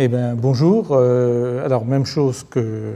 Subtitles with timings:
[0.00, 0.92] eh bien, bonjour.
[0.92, 2.94] Euh, alors, même chose que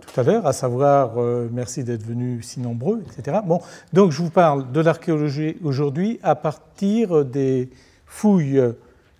[0.00, 3.38] tout à l'heure, à savoir, euh, merci d'être venus si nombreux, etc.
[3.46, 3.60] Bon,
[3.92, 7.70] donc, je vous parle de l'archéologie aujourd'hui à partir des
[8.04, 8.62] fouilles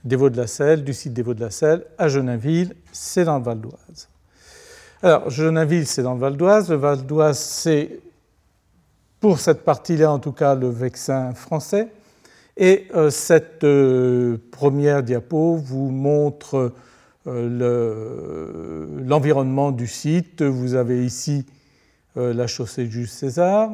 [0.02, 3.24] des Vaux de la Selle, du site des Vaux de la Selle à Genainville, c'est
[3.24, 4.08] dans le Val d'Oise.
[5.04, 6.69] Alors, Genainville, c'est dans le Val d'Oise.
[6.71, 8.01] Le Val d'Oise, c'est,
[9.21, 11.88] pour cette partie-là en tout cas, le Vexin français.
[12.57, 16.73] Et euh, cette euh, première diapo vous montre
[17.27, 20.42] euh, l'environnement du site.
[20.42, 21.45] Vous avez ici
[22.14, 23.70] la chaussée Jules César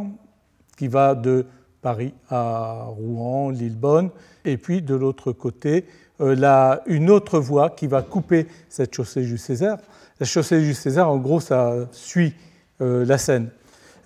[0.77, 1.47] qui va de
[1.81, 4.11] Paris à Rouen, Lillebonne,
[4.45, 5.85] et puis de l'autre côté,
[6.19, 9.79] une autre voie qui va couper cette chaussée Jules César.
[10.19, 12.35] La chaussée Jules César, en gros, ça suit
[12.81, 13.51] la Seine.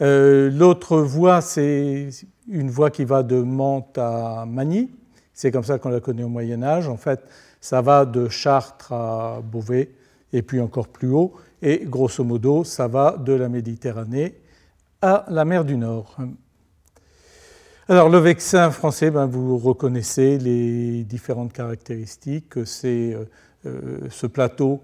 [0.01, 2.11] L'autre voie, c'est
[2.48, 4.91] une voie qui va de Mantes à Magny.
[5.32, 6.88] C'est comme ça qu'on la connaît au Moyen Âge.
[6.88, 7.20] En fait,
[7.60, 9.91] ça va de Chartres à Beauvais
[10.32, 11.34] et puis encore plus haut.
[11.62, 14.41] Et grosso modo, ça va de la Méditerranée
[15.03, 16.16] à la mer du Nord.
[17.88, 22.64] Alors le vexin français, ben, vous reconnaissez les différentes caractéristiques.
[22.64, 23.25] C'est euh,
[23.66, 24.81] euh, ce plateau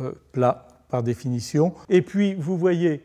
[0.00, 1.74] euh, plat par définition.
[1.88, 3.02] Et puis vous voyez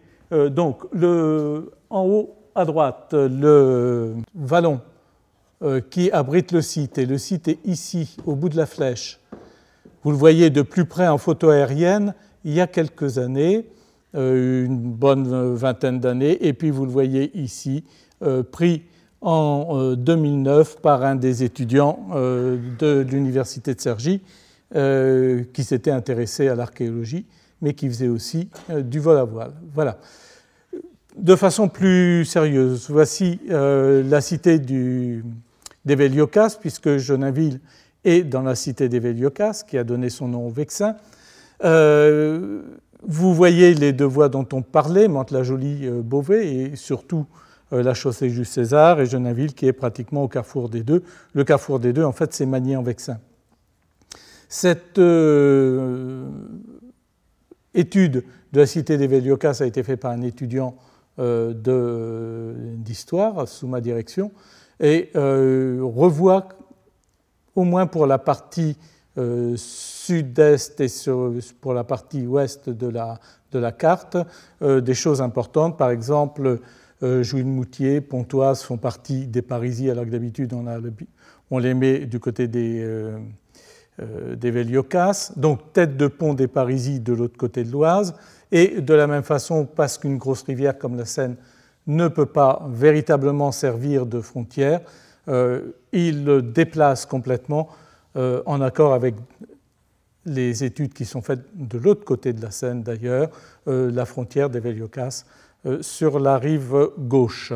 [0.50, 4.82] donc le, en haut à droite le vallon
[5.64, 9.22] euh, qui abrite le site, et le site est ici, au bout de la flèche.
[10.04, 13.66] Vous le voyez de plus près en photo aérienne il y a quelques années,
[14.16, 17.86] euh, une bonne vingtaine d'années, et puis vous le voyez ici,
[18.24, 18.84] euh, pris
[19.22, 24.20] en 2009 par un des étudiants de l'université de Cergy
[24.74, 27.26] qui s'était intéressé à l'archéologie,
[27.62, 29.54] mais qui faisait aussi du vol à voile.
[29.74, 29.98] Voilà
[31.18, 35.24] de façon plus sérieuse, voici euh, la cité du,
[35.86, 37.60] des Véliocas, puisque Genainville
[38.04, 40.96] est dans la cité des Véliocas, qui a donné son nom au Vexin.
[41.64, 42.62] Euh,
[43.04, 47.26] vous voyez les deux voies dont on parlait, Mantes-la-Jolie-Beauvais, euh, et surtout
[47.72, 51.02] la chaussée Jules César et Genainville, qui est pratiquement au carrefour des deux.
[51.34, 53.18] Le carrefour des deux, en fait, c'est Magny en Vexin.
[54.48, 55.00] Cette
[57.74, 58.24] étude
[58.54, 60.76] de la cité des Véliocas a été faite par un étudiant
[61.18, 64.32] d'histoire sous ma direction
[64.80, 66.50] et euh, revoit
[67.56, 68.76] au moins pour la partie
[69.20, 70.88] euh, sud-est et
[71.62, 73.20] pour la partie ouest de la,
[73.52, 74.18] de la carte
[74.62, 75.78] des choses importantes.
[75.78, 76.60] Par exemple,
[77.02, 80.54] Jouy-le-Moutier, Pontoise font partie des Parisis, alors que d'habitude
[81.52, 82.82] on, les met du côté des,
[84.00, 85.34] des Véliocas.
[85.36, 88.16] Donc tête de pont des Parisis de l'autre côté de l'Oise.
[88.52, 91.38] Et de la même façon, parce qu'une grosse rivière comme la Seine
[91.88, 94.82] ne peut pas véritablement servir de frontière,
[95.28, 97.70] euh, il le déplace complètement
[98.16, 99.16] euh, en accord avec
[100.26, 103.30] les études qui sont faites de l'autre côté de la Seine d'ailleurs,
[103.68, 105.26] euh, la frontière des Véliocas
[105.80, 107.54] sur la rive gauche.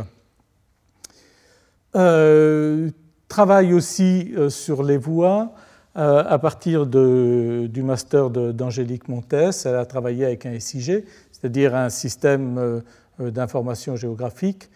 [1.91, 5.51] travaille aussi sur les voies.
[5.97, 11.89] Euh, à partir du master d'Angélique Montes, elle a travaillé avec un SIG, c'est-à-dire un
[11.89, 12.81] système euh,
[13.19, 14.69] euh, d'information géographique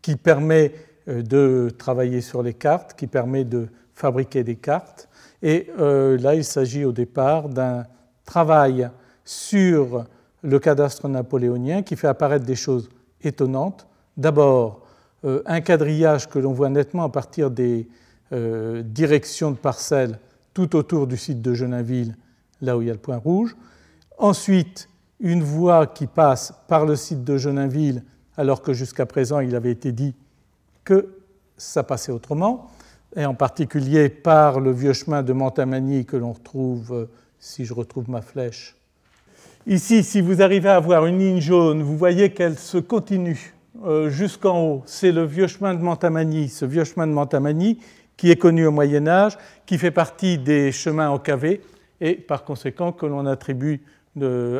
[0.00, 0.72] qui permet
[1.08, 5.08] de travailler sur les cartes, qui permet de fabriquer des cartes.
[5.42, 7.82] Et là, il s'agit au départ d'un
[8.24, 8.88] travail
[9.24, 10.04] sur
[10.44, 12.90] le cadastre napoléonien qui fait apparaître des choses
[13.24, 13.88] étonnantes.
[14.16, 14.86] D'abord,
[15.24, 17.88] un quadrillage que l'on voit nettement à partir des,
[18.32, 20.18] euh, direction de parcelles
[20.52, 22.16] tout autour du site de Genainville,
[22.60, 23.56] là où il y a le point rouge.
[24.18, 24.88] Ensuite,
[25.20, 28.02] une voie qui passe par le site de Genainville,
[28.36, 30.14] alors que jusqu'à présent il avait été dit
[30.84, 31.14] que
[31.56, 32.70] ça passait autrement,
[33.16, 37.74] et en particulier par le vieux chemin de Montamagny que l'on retrouve, euh, si je
[37.74, 38.76] retrouve ma flèche.
[39.66, 44.10] Ici, si vous arrivez à voir une ligne jaune, vous voyez qu'elle se continue euh,
[44.10, 44.82] jusqu'en haut.
[44.84, 46.48] C'est le vieux chemin de Montamagny.
[46.48, 47.78] Ce vieux chemin de Montamagny,
[48.16, 49.36] qui est connu au Moyen Âge,
[49.66, 51.62] qui fait partie des chemins encavés
[52.00, 53.82] et par conséquent que l'on attribue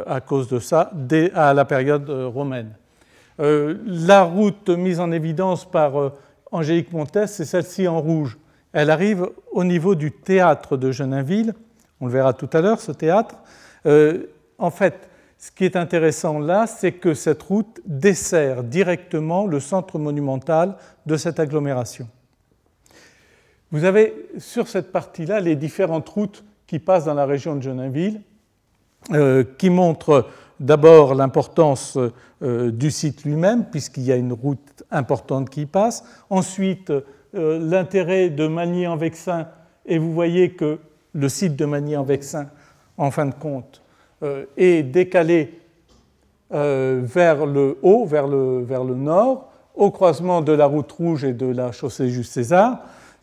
[0.07, 0.91] à cause de ça
[1.35, 2.73] à la période euh, romaine.
[3.41, 6.13] Euh, la route mise en évidence par euh,
[6.51, 8.39] Angélique Montes, c'est celle-ci en rouge.
[8.73, 11.55] Elle arrive au niveau du théâtre de Genainville.
[12.01, 13.37] On le verra tout à l'heure, ce théâtre.
[14.59, 15.09] en fait,
[15.39, 21.17] ce qui est intéressant là, c'est que cette route dessert directement le centre monumental de
[21.17, 22.09] cette agglomération.
[23.73, 28.21] Vous avez sur cette partie-là les différentes routes qui passent dans la région de Genainville,
[29.13, 30.27] euh, qui montrent
[30.61, 31.99] d'abord l'importance
[32.43, 36.05] euh, du site lui-même, puisqu'il y a une route importante qui passe.
[36.31, 39.49] Ensuite, euh, l'intérêt de Magny en Vexin,
[39.85, 40.79] et vous voyez que
[41.13, 42.49] le site de Magny-en-Vexin,
[42.97, 43.83] en fin de compte,
[44.57, 45.61] est décalé
[46.51, 51.35] vers le haut, vers le, vers le nord, au croisement de la route rouge et
[51.35, 52.79] de la chaussée Jules César.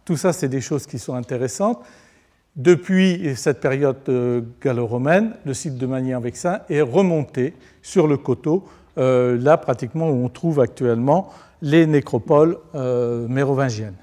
[0.06, 1.84] Tout ça, c'est des choses qui sont intéressantes.
[2.56, 3.98] Depuis cette période
[4.62, 8.68] gallo-romaine, le site de Magny-en-Vexin est remonté sur le coteau,
[8.98, 11.30] euh, là pratiquement où on trouve actuellement
[11.62, 13.96] les nécropoles euh, mérovingiennes.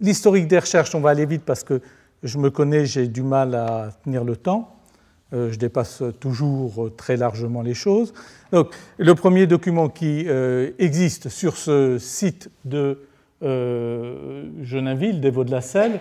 [0.00, 1.80] L'historique des recherches, on va aller vite parce que
[2.22, 4.73] je me connais, j'ai du mal à tenir le temps.
[5.32, 8.12] Euh, je dépasse toujours très largement les choses.
[8.52, 10.26] Donc, le premier document qui
[10.78, 12.98] existe sur ce site de
[13.44, 16.00] euh, Geninville, des Vaux de la Selle,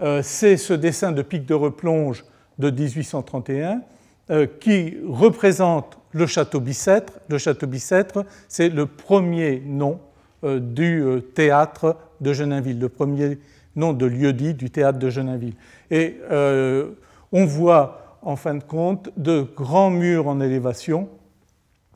[0.00, 2.24] euh, c'est ce dessin de pic de replonge
[2.58, 3.80] de 1831
[4.30, 7.14] euh, qui représente le château Bicêtre.
[7.28, 10.00] Le château Bicêtre, c'est le premier nom
[10.44, 11.02] du
[11.34, 13.38] théâtre de Geninville, le premier
[13.74, 15.54] nom de lieu-dit du théâtre de Geninville.
[15.90, 21.08] Et on voit en fin de compte de grands murs en élévation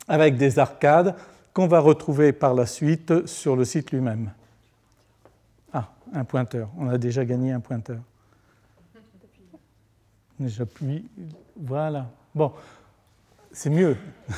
[0.09, 1.15] avec des arcades
[1.53, 4.31] qu'on va retrouver par la suite sur le site lui-même
[6.13, 6.69] un pointeur.
[6.79, 7.99] On a déjà gagné un pointeur.
[10.41, 11.05] J'appuie.
[11.57, 12.11] Voilà.
[12.35, 12.53] Bon,
[13.53, 13.97] c'est mieux.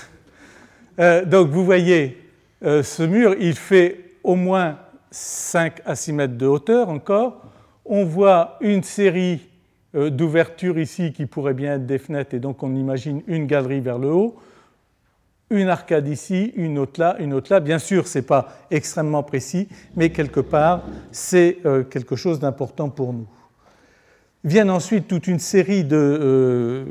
[0.98, 2.30] Euh, donc vous voyez,
[2.62, 4.78] euh, ce mur, il fait au moins
[5.10, 7.46] 5 à 6 mètres de hauteur encore.
[7.86, 9.40] On voit une série
[9.94, 13.80] euh, d'ouvertures ici qui pourraient bien être des fenêtres, et donc on imagine une galerie
[13.80, 14.36] vers le haut
[15.52, 17.60] une arcade ici, une autre là, une autre là.
[17.60, 22.88] Bien sûr, ce n'est pas extrêmement précis, mais quelque part, c'est euh, quelque chose d'important
[22.88, 23.26] pour nous.
[24.44, 26.84] Viennent ensuite toute une série euh,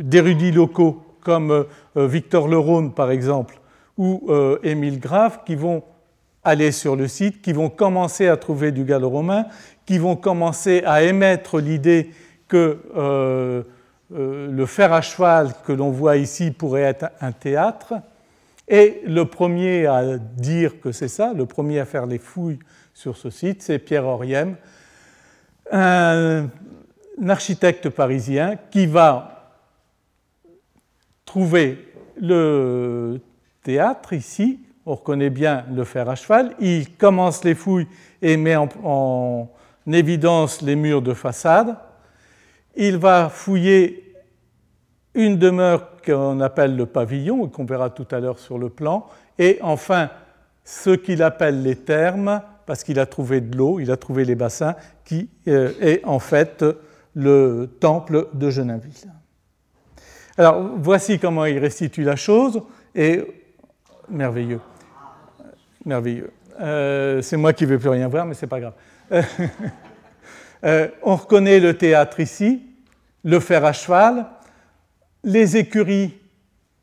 [0.00, 1.50] d'érudits locaux, comme
[1.96, 3.60] euh, Victor Lerone, par exemple,
[3.96, 4.28] ou
[4.64, 5.84] Émile Graff, qui vont
[6.42, 9.46] aller sur le site, qui vont commencer à trouver du gallo-romain,
[9.86, 12.10] qui vont commencer à émettre l'idée
[12.48, 13.62] que euh,
[14.10, 17.94] le fer à cheval que l'on voit ici pourrait être un théâtre.
[18.68, 22.58] Et le premier à dire que c'est ça, le premier à faire les fouilles
[22.94, 24.56] sur ce site, c'est Pierre Oriem,
[25.70, 26.48] un,
[27.28, 29.56] architecte parisien qui va
[31.24, 33.20] trouver le
[33.62, 34.60] théâtre ici.
[34.86, 36.54] On reconnaît bien le fer à cheval.
[36.60, 37.88] Il commence les fouilles
[38.20, 39.48] et met en
[39.92, 41.76] évidence les murs de façade.
[42.76, 44.14] Il va fouiller
[45.14, 49.06] une demeure qu'on appelle le pavillon, qu'on verra tout à l'heure sur le plan,
[49.38, 50.10] et enfin
[50.64, 54.34] ce qu'il appelle les thermes, parce qu'il a trouvé de l'eau, il a trouvé les
[54.34, 56.64] bassins, qui euh, est en fait
[57.14, 59.12] le temple de Geninville.
[60.36, 62.62] Alors voici comment il restitue la chose,
[62.94, 63.22] et
[64.08, 64.60] merveilleux,
[65.84, 66.32] merveilleux.
[66.60, 68.74] Euh, c'est moi qui ne veux plus rien voir, mais ce n'est pas grave.
[70.64, 72.62] Euh, on reconnaît le théâtre ici,
[73.22, 74.24] le fer à cheval,
[75.22, 76.18] les écuries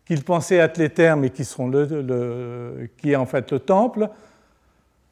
[0.06, 4.10] qu'il pensait être les thermes et qui, sont le, qui est en fait le temple,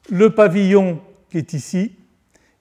[0.08, 1.96] le pavillon qui est ici,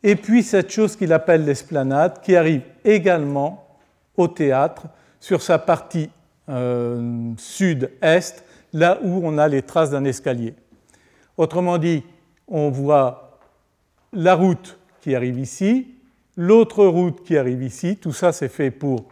[0.01, 3.77] et puis cette chose qu'il appelle l'esplanade qui arrive également
[4.17, 4.87] au théâtre
[5.19, 6.09] sur sa partie
[6.49, 8.43] euh, sud-est,
[8.73, 10.55] là où on a les traces d'un escalier.
[11.37, 12.03] Autrement dit,
[12.47, 13.28] on voit
[14.13, 15.95] la route qui arrive ici,
[16.37, 19.07] l'autre route qui arrive ici, tout ça c'est fait pour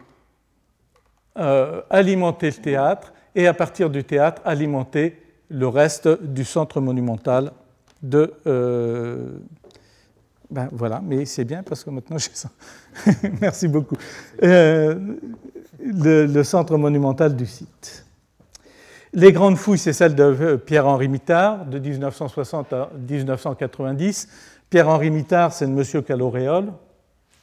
[1.38, 7.52] euh, alimenter le théâtre et à partir du théâtre alimenter le reste du centre monumental
[8.02, 8.34] de...
[8.46, 9.38] Euh,
[10.50, 12.48] ben voilà, mais c'est bien parce que maintenant j'ai ça.
[13.40, 13.96] Merci beaucoup.
[14.42, 15.16] Euh,
[15.78, 18.04] le, centre monumental du site.
[19.12, 24.28] Les grandes fouilles, c'est celle de Pierre-Henri Mittard de 1960 à 1990.
[24.70, 26.02] Pierre-Henri Mittard, c'est de M.
[26.02, 26.66] Caloréol,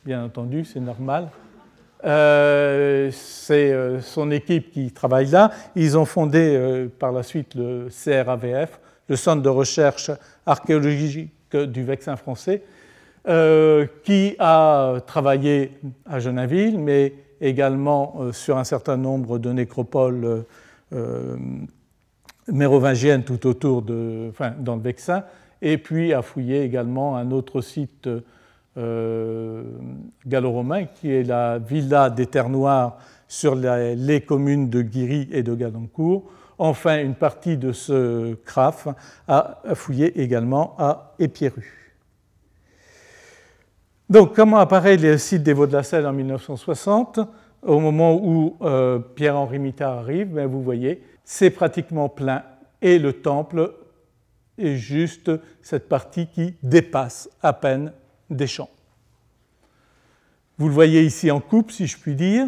[0.05, 1.29] bien entendu, c'est normal.
[2.03, 5.50] Euh, c'est euh, son équipe qui travaille là.
[5.75, 8.79] Ils ont fondé euh, par la suite le CRAVF,
[9.10, 10.12] le Centre de recherche
[10.46, 12.62] archéologique du Vexin français,
[14.03, 15.72] qui a travaillé
[16.05, 20.44] à Geninville, mais également sur un certain nombre de nécropoles
[22.48, 25.24] mérovingiennes tout autour de, enfin, dans le Vexin,
[25.62, 28.10] et puis a fouillé également un autre site
[28.78, 29.64] euh,
[30.26, 32.98] gallo-romain, qui est la villa des Terres Noires
[33.28, 36.26] sur les communes de Guiry et de Gadancourt.
[36.58, 38.88] Enfin, une partie de ce CRAF
[39.28, 41.86] a fouillé également à Épierru.
[44.10, 47.20] Donc, comment apparaît le site des Vaux de la en 1960
[47.64, 52.44] Au moment où euh, Pierre-Henri Mittard arrive, ben, vous voyez, c'est pratiquement plein
[52.82, 53.74] et le temple
[54.58, 55.32] est juste
[55.62, 57.92] cette partie qui dépasse à peine
[58.30, 58.70] des champs.
[60.58, 62.48] Vous le voyez ici en coupe, si je puis dire.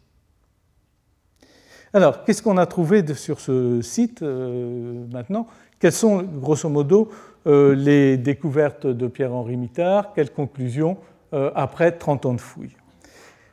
[1.92, 5.48] Alors, qu'est-ce qu'on a trouvé sur ce site maintenant?
[5.80, 7.10] Quelles sont, grosso modo,
[7.46, 10.98] euh, les découvertes de Pierre-Henri Mittard Quelles conclusions
[11.32, 12.76] euh, après 30 ans de fouilles?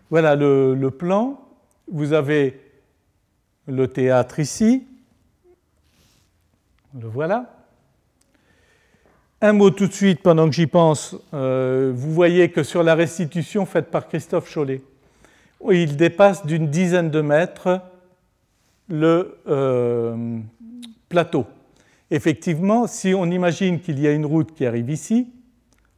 [0.09, 1.39] Voilà le, plan.
[1.89, 2.59] Vous avez
[3.65, 4.85] le théâtre ici.
[6.93, 7.53] Le voilà.
[9.41, 11.15] Un mot tout de suite pendant que j'y pense.
[11.33, 14.81] Euh, vous voyez que sur la restitution faite par Christophe Chollet,
[15.69, 17.81] il dépasse d'une dizaine de mètres
[18.89, 19.37] le
[21.09, 21.45] plateau.
[22.09, 25.27] Effectivement, si on imagine qu'il y a une route qui arrive ici,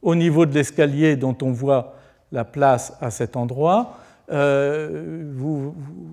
[0.02, 1.94] au niveau de l'escalier dont on voit
[2.32, 3.98] la place à cet endroit,
[4.30, 5.70] euh,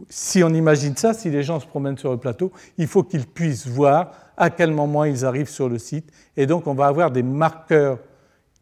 [0.10, 3.28] si on imagine ça, si les gens se promènent sur le plateau, il faut qu'ils
[3.28, 6.12] puissent voir à quel moment ils arrivent sur le site.
[6.36, 8.00] Et donc on va avoir des marqueurs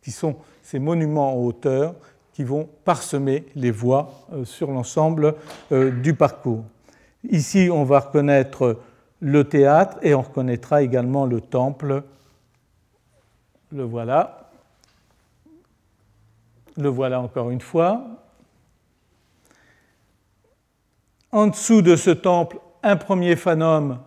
[0.01, 1.95] qui sont ces monuments en hauteur
[2.33, 5.35] qui vont parsemer les voies euh, sur l'ensemble
[5.71, 6.65] euh, du parcours.
[7.29, 8.79] Ici, on va reconnaître
[9.21, 12.03] le théâtre et on reconnaîtra également le temple.
[13.71, 14.49] Le voilà.
[16.77, 18.24] Le voilà encore une fois.
[21.35, 23.99] En dessous de ce temple, un premier phanome,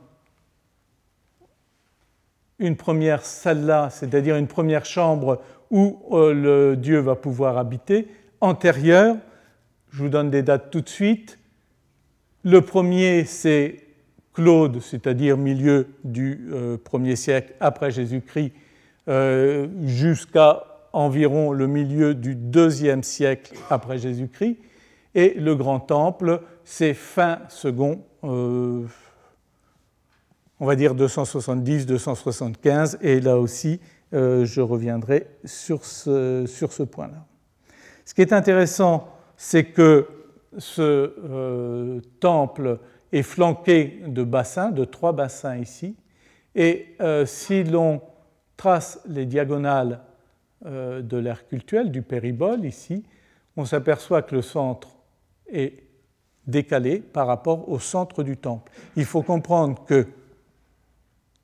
[2.58, 8.08] une première salle c'est-à-dire une première chambre où euh, le Dieu va pouvoir habiter.
[8.40, 9.18] Antérieur,
[9.90, 11.38] je vous donne des dates tout de suite.
[12.44, 13.76] Le premier, c'est
[14.32, 18.52] Claude, c'est-à-dire milieu du 1er euh, siècle après Jésus-Christ,
[19.08, 24.56] euh, jusqu'à environ le milieu du 2e siècle après Jésus-Christ.
[25.14, 28.84] Et le Grand Temple, c'est fin second, euh,
[30.60, 33.80] on va dire 270-275, et là aussi,
[34.12, 37.24] je reviendrai sur ce, point-là.
[38.04, 39.08] Ce qui est intéressant,
[39.38, 40.08] c'est que
[40.58, 42.78] ce temple
[43.12, 45.96] est flanqué de bassins, de trois bassins ici.
[46.54, 48.02] Et euh, si l'on
[48.56, 50.00] trace les diagonales
[50.66, 53.04] euh, de l'aire cultuelle, du péribole ici,
[53.56, 54.88] on s'aperçoit que le centre
[55.48, 55.87] est
[56.48, 58.72] décalé par rapport au centre du temple.
[58.96, 60.08] Il faut comprendre que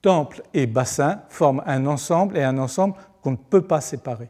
[0.02, 4.28] temple et bassin forment un ensemble et un ensemble qu'on ne peut pas séparer.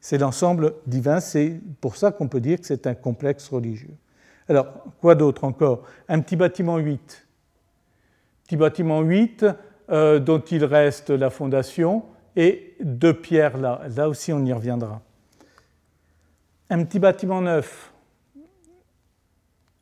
[0.00, 3.94] C'est l'ensemble divin, c'est pour ça qu'on peut dire que c'est un complexe religieux.
[4.48, 4.66] Alors,
[5.00, 5.84] quoi d'autre encore?
[6.08, 7.26] Un petit bâtiment 8.
[8.44, 9.46] Petit bâtiment 8
[9.90, 12.04] euh, dont il reste la fondation
[12.36, 13.80] et deux pierres là.
[13.96, 15.00] Là aussi, on y reviendra.
[16.68, 17.93] Un petit bâtiment 9.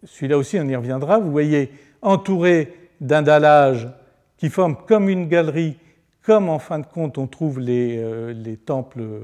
[0.04, 1.18] Celui-là aussi, on y reviendra.
[1.18, 3.88] Vous voyez, entouré d'un dallage
[4.36, 5.76] qui forme comme une galerie,
[6.22, 9.20] comme en fin de compte on trouve les, euh, les temples euh,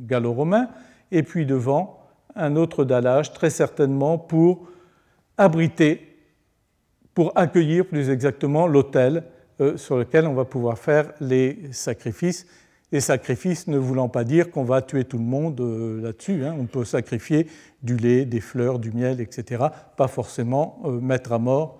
[0.00, 0.68] gallo-romains,
[1.10, 1.98] et puis devant
[2.36, 4.68] un autre dallage, très certainement pour
[5.36, 6.10] abriter
[7.14, 9.24] pour accueillir plus exactement l'autel
[9.60, 12.46] euh, sur lequel on va pouvoir faire les sacrifices.
[12.92, 16.44] Les sacrifices ne voulant pas dire qu'on va tuer tout le monde euh, là-dessus.
[16.44, 16.56] Hein.
[16.58, 17.46] On peut sacrifier
[17.82, 19.64] du lait, des fleurs, du miel, etc.
[19.96, 21.78] Pas forcément euh, mettre à mort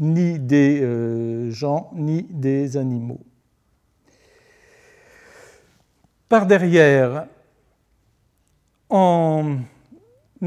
[0.00, 3.20] ni des gens ni des animaux.
[6.26, 7.26] Par derrière,
[8.88, 9.58] en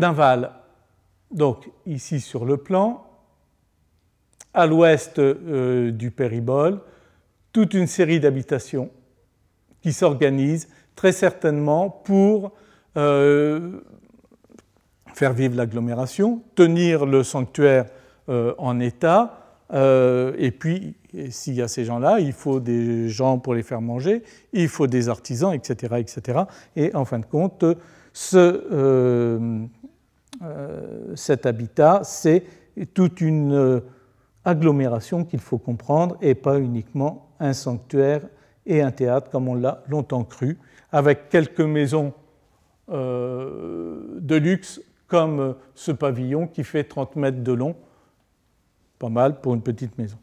[0.01, 0.53] aval,
[1.29, 3.05] donc ici sur le plan,
[4.55, 6.81] à l'ouest du péribole,
[7.51, 8.89] toute une série d'habitations
[9.83, 12.53] qui s'organisent très certainement pour
[12.95, 13.73] faire
[15.33, 17.85] vivre l'agglomération, tenir le sanctuaire
[18.27, 20.95] en état, et puis
[21.29, 24.87] s'il y a ces gens-là, il faut des gens pour les faire manger, il faut
[24.87, 25.95] des artisans, etc.
[25.99, 26.41] etc.
[26.75, 27.65] Et en fin de compte,
[28.13, 29.65] ce, euh,
[30.43, 32.43] euh, cet habitat, c'est
[32.93, 33.79] toute une euh,
[34.45, 38.21] agglomération qu'il faut comprendre et pas uniquement un sanctuaire
[38.65, 40.58] et un théâtre comme on l'a longtemps cru,
[40.91, 42.13] avec quelques maisons
[42.89, 47.75] de luxe comme ce pavillon qui fait 30 mètres de long,
[49.00, 50.17] pas mal pour une petite maison.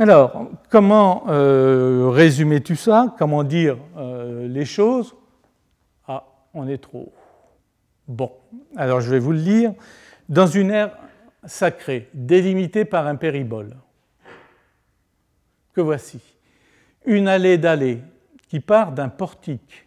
[0.00, 3.16] Alors, comment euh, résumer tout ça?
[3.18, 5.16] Comment dire euh, les choses?
[6.06, 7.12] Ah, on est trop.
[8.06, 8.30] Bon,
[8.76, 9.72] alors je vais vous le lire.
[10.28, 10.96] Dans une ère
[11.44, 13.74] sacrée, délimitée par un péribole,
[15.80, 16.20] voici.
[17.04, 18.00] Une allée d'allée
[18.48, 19.86] qui part d'un portique,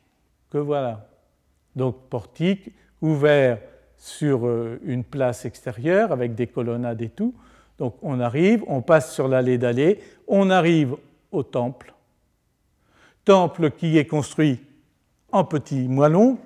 [0.50, 1.08] que voilà.
[1.76, 2.72] Donc, portique
[3.02, 3.60] ouvert
[3.98, 7.34] sur euh, une place extérieure avec des colonnades et tout
[7.82, 10.96] donc on arrive, on passe sur l'allée d'allée, on arrive
[11.32, 11.96] au temple.
[13.26, 14.60] Temple qui est construit
[15.32, 16.38] en petits moellons,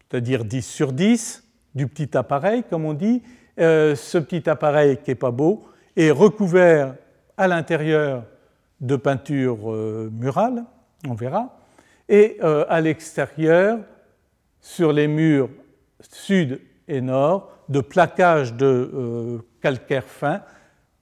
[0.00, 1.44] c'est-à-dire 10 sur 10,
[1.76, 3.22] du petit appareil, comme on dit.
[3.60, 6.96] Euh, ce petit appareil qui n'est pas beau est recouvert
[7.36, 8.24] à l'intérieur
[8.80, 10.64] de peinture euh, murale,
[11.08, 11.56] on verra,
[12.08, 13.78] et euh, à l'extérieur,
[14.60, 15.50] sur les murs
[16.00, 20.42] sud et nord, de plaquage de calcaire fin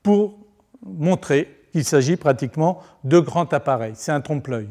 [0.02, 0.38] pour
[0.84, 3.94] montrer qu'il s'agit pratiquement de grands appareils.
[3.94, 4.68] C'est un trompe-l'œil.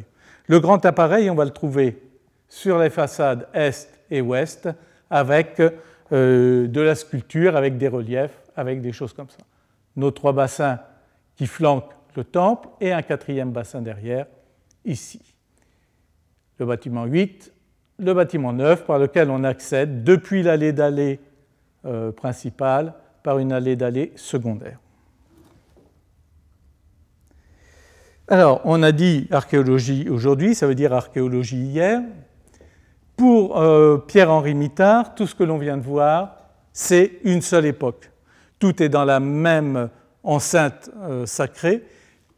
[0.47, 2.01] Le grand appareil, on va le trouver
[2.47, 4.69] sur les façades est et ouest
[5.09, 5.61] avec
[6.11, 9.43] euh, de la sculpture, avec des reliefs, avec des choses comme ça.
[9.95, 10.79] Nos trois bassins
[11.35, 14.27] qui flanquent le temple et un quatrième bassin derrière,
[14.85, 15.21] ici.
[16.59, 17.53] Le bâtiment 8,
[17.99, 21.19] le bâtiment 9 par lequel on accède depuis l'allée d'allée
[21.85, 24.79] euh, principale par une allée d'allée secondaire.
[28.27, 32.01] Alors, on a dit archéologie aujourd'hui, ça veut dire archéologie hier.
[33.17, 36.37] Pour euh, Pierre-Henri Mittard, tout ce que l'on vient de voir,
[36.71, 38.09] c'est une seule époque.
[38.57, 39.89] Tout est dans la même
[40.23, 41.83] enceinte euh, sacrée,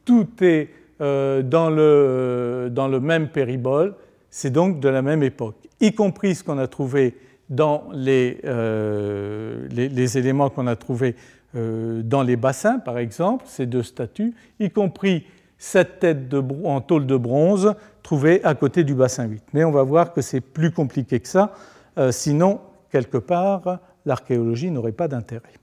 [0.05, 0.69] tout est
[1.01, 3.95] euh, dans, le, même péribole,
[4.29, 7.15] c'est donc de la même époque, y compris ce qu'on a trouvé
[7.49, 11.15] dans euh, les, les, éléments qu'on a trouvés
[11.55, 15.25] euh, dans les bassins, par exemple, ces deux statues, y compris
[15.57, 19.43] cette tête en tôle de bronze trouvée à côté du bassin 8.
[19.53, 21.53] Mais on va voir que c'est plus compliqué que ça,
[21.99, 22.59] euh, sinon,
[22.91, 25.53] quelque part, l'archéologie n'aurait pas d'intérêt.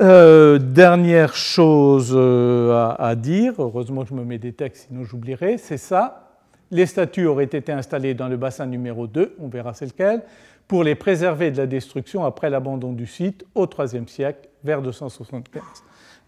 [0.00, 5.78] Dernière chose à, à, dire, heureusement que je me mets des textes, sinon j'oublierai, c'est
[5.78, 6.28] ça
[6.70, 10.22] les statues auraient été installées dans le bassin numéro 2, on verra c'est lequel,
[10.66, 15.62] pour les préserver de la destruction après l'abandon du site au IIIe siècle, vers 275.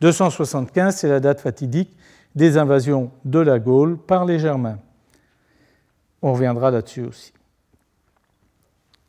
[0.01, 1.95] 275, c'est la date fatidique
[2.35, 4.79] des invasions de la Gaule par les Germains.
[6.23, 7.33] On reviendra là-dessus aussi.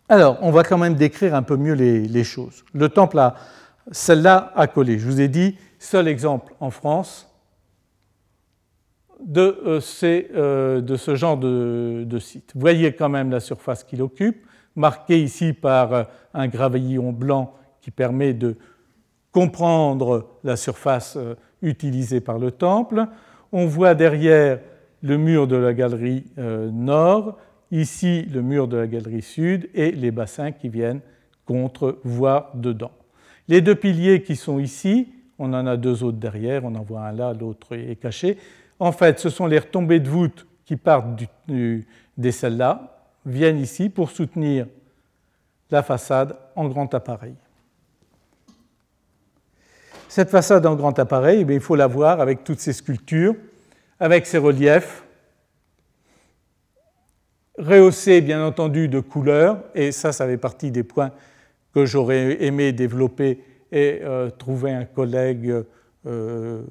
[0.09, 2.65] Alors, on va quand même décrire un peu mieux les, les choses.
[2.73, 3.35] Le temple a,
[3.91, 4.99] celle-là a collé.
[4.99, 7.31] Je vous ai dit, seul exemple en France,
[9.23, 12.51] de, euh, euh, ce genre de, site.
[12.55, 17.91] Voyez quand même la surface qu'il occupe, marquée ici par euh, un gravillon blanc qui
[17.91, 18.55] permet de
[19.31, 21.17] comprendre la surface
[21.61, 23.07] utilisée par le temple.
[23.51, 24.59] On voit derrière
[25.01, 27.37] le mur de la galerie nord,
[27.71, 30.99] ici le mur de la galerie sud et les bassins qui viennent
[31.45, 32.91] contre, voire dedans.
[33.51, 37.01] Les deux piliers qui sont ici, on en a deux autres derrière, on en voit
[37.01, 38.37] un là, l'autre est caché,
[38.79, 44.09] en fait, ce sont les retombées de voûte qui partent des celles-là, viennent ici pour
[44.09, 44.67] soutenir
[45.69, 47.35] la façade en grand appareil.
[50.07, 53.35] Cette façade en grand appareil, eh il faut la voir avec toutes ces sculptures,
[53.99, 55.03] avec ces reliefs,
[57.57, 61.11] rehaussés bien entendu de couleurs, et ça, ça fait partie des points
[61.73, 65.53] que j'aurais aimé développer et euh, trouver un collègue
[66.05, 66.63] euh,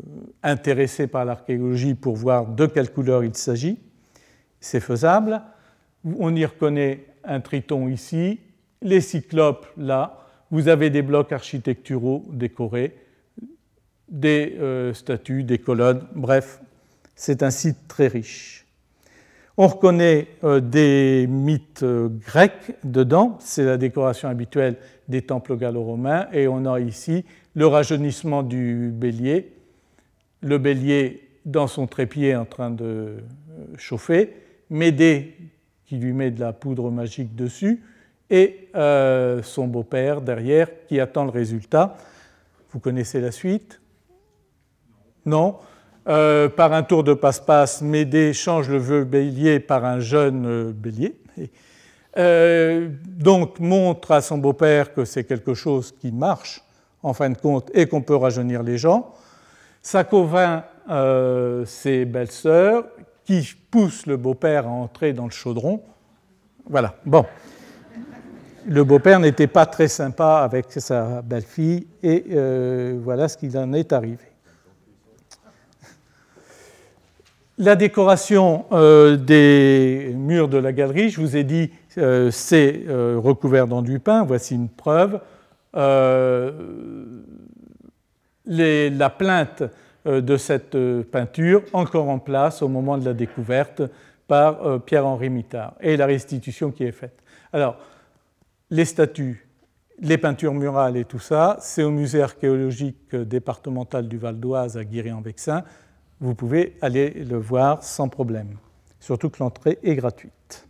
[0.43, 3.79] intéressé par l'archéologie pour voir de quelle couleur il s'agit.
[4.61, 5.41] C'est faisable.
[6.19, 8.41] On y reconnaît un triton ici,
[8.83, 10.17] les cyclopes là.
[10.51, 12.97] Vous avez des blocs architecturaux décorés,
[14.09, 16.61] des euh, statues, des colonnes, bref,
[17.15, 18.67] c'est un site très riche.
[19.63, 20.27] On reconnaît
[20.63, 27.27] des mythes grecs dedans, c'est la décoration habituelle des temples gallo-romains, et on a ici
[27.55, 29.53] le rajeunissement du bélier,
[30.41, 33.19] le bélier dans son trépied en train de
[33.77, 34.33] chauffer,
[34.71, 35.37] Médée
[35.85, 37.83] qui lui met de la poudre magique dessus,
[38.31, 41.99] et euh, son beau-père derrière qui attend le résultat.
[42.71, 43.83] Vous connaissez la suite?
[45.27, 45.57] Non
[46.11, 50.73] euh, Par un tour de passe-passe, Médée change le vœu bélier par un jeune euh,
[50.73, 51.17] bélier.
[53.07, 56.63] donc montre à son beau-père que c'est quelque chose qui marche
[57.03, 59.15] en fin de compte et qu'on peut rajeunir les gens.
[59.81, 60.65] Ça convainc
[61.67, 62.85] ses belles-sœurs
[63.25, 65.81] qui poussent le beau-père à entrer dans le chaudron.
[66.69, 66.95] Voilà.
[67.07, 67.25] Bon
[68.67, 73.73] le beau-père n'était pas très sympa avec sa belle-fille et euh, voilà ce qu'il en
[73.73, 74.30] est arrivé.
[77.63, 83.67] La décoration euh, des murs de la galerie, je vous ai dit, euh, c'est recouvert
[83.67, 84.25] d'enduit peint.
[84.25, 85.21] Voici une preuve.
[88.47, 89.63] la plainte
[90.07, 90.75] de cette
[91.11, 93.83] peinture, encore en place au moment de la découverte
[94.27, 97.19] par Pierre-Henri Mittard, et la restitution qui est faite.
[97.53, 97.77] Alors,
[98.71, 99.47] les statues,
[99.99, 104.85] les peintures murales et tout ça, c'est au musée archéologique départemental du Val d'Oise à
[104.85, 105.63] Guéry-en-Vexin.
[106.21, 108.57] Vous pouvez aller le voir sans problème,
[108.99, 110.67] surtout que l'entrée est gratuite.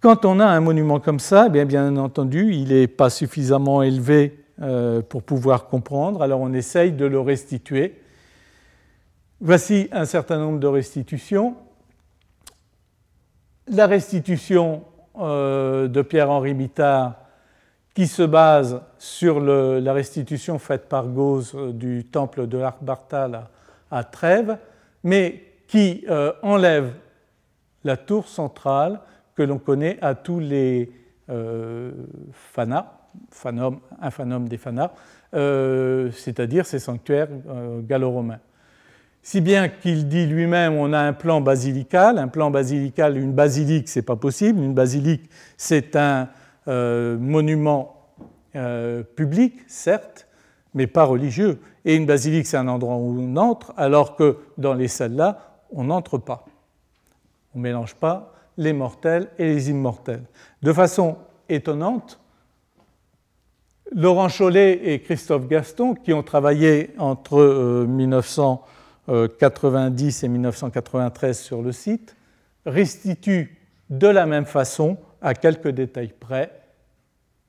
[0.00, 4.44] Quand on a un monument comme ça, eh bien, entendu, il n'est pas suffisamment élevé
[4.60, 8.00] euh, pour pouvoir comprendre, alors on essaye de le restituer.
[9.40, 11.56] Voici un certain nombre de restitutions.
[13.68, 14.84] La restitution
[15.18, 17.16] euh, de Pierre-Henri Mittard
[17.96, 23.46] qui se base sur la restitution faite par Gauze euh, du temple de l'Arc-Bartal
[23.90, 24.58] à, Trèves,
[25.02, 26.92] mais qui euh, enlève
[27.84, 29.00] la tour centrale
[29.34, 30.92] que l'on connaît à tous les
[31.30, 31.90] euh,
[32.32, 32.92] fanas,
[33.30, 33.80] fanum,
[34.46, 34.90] des fanas,
[35.32, 37.28] c'est-à-dire ces sanctuaires
[37.80, 38.40] gallo-romains
[39.22, 42.18] si bien qu'il dit lui-même on a un plan basilical.
[42.18, 44.60] Un plan basilical, une basilique, c'est pas possible.
[44.60, 46.28] Une basilique, c'est un
[46.68, 48.10] euh, monument
[48.54, 50.26] euh, public, certes,
[50.74, 51.60] mais pas religieux.
[51.84, 55.84] Et une basilique, c'est un endroit où on entre, alors que dans les salles-là, on
[55.84, 56.44] n'entre pas.
[57.54, 60.24] On ne mélange pas les mortels et les immortels.
[60.62, 61.16] De façon
[61.48, 62.18] étonnante,
[63.92, 68.64] Laurent Chollet et Christophe Gaston, qui ont travaillé entre 1900
[69.08, 72.16] euh, 90 et 1993 sur le site,
[72.64, 73.56] restitue
[73.88, 76.55] de la même façon, à quelques détails près,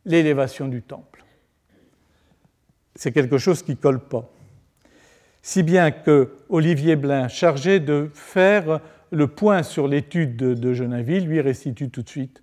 [0.07, 1.23] l'élévation du temple.
[2.95, 4.27] C'est quelque chose qui colle pas.
[5.43, 8.79] Si bien que Olivier Blin, chargé de faire
[9.11, 12.41] le point sur l'étude de, de lui restitue tout de suite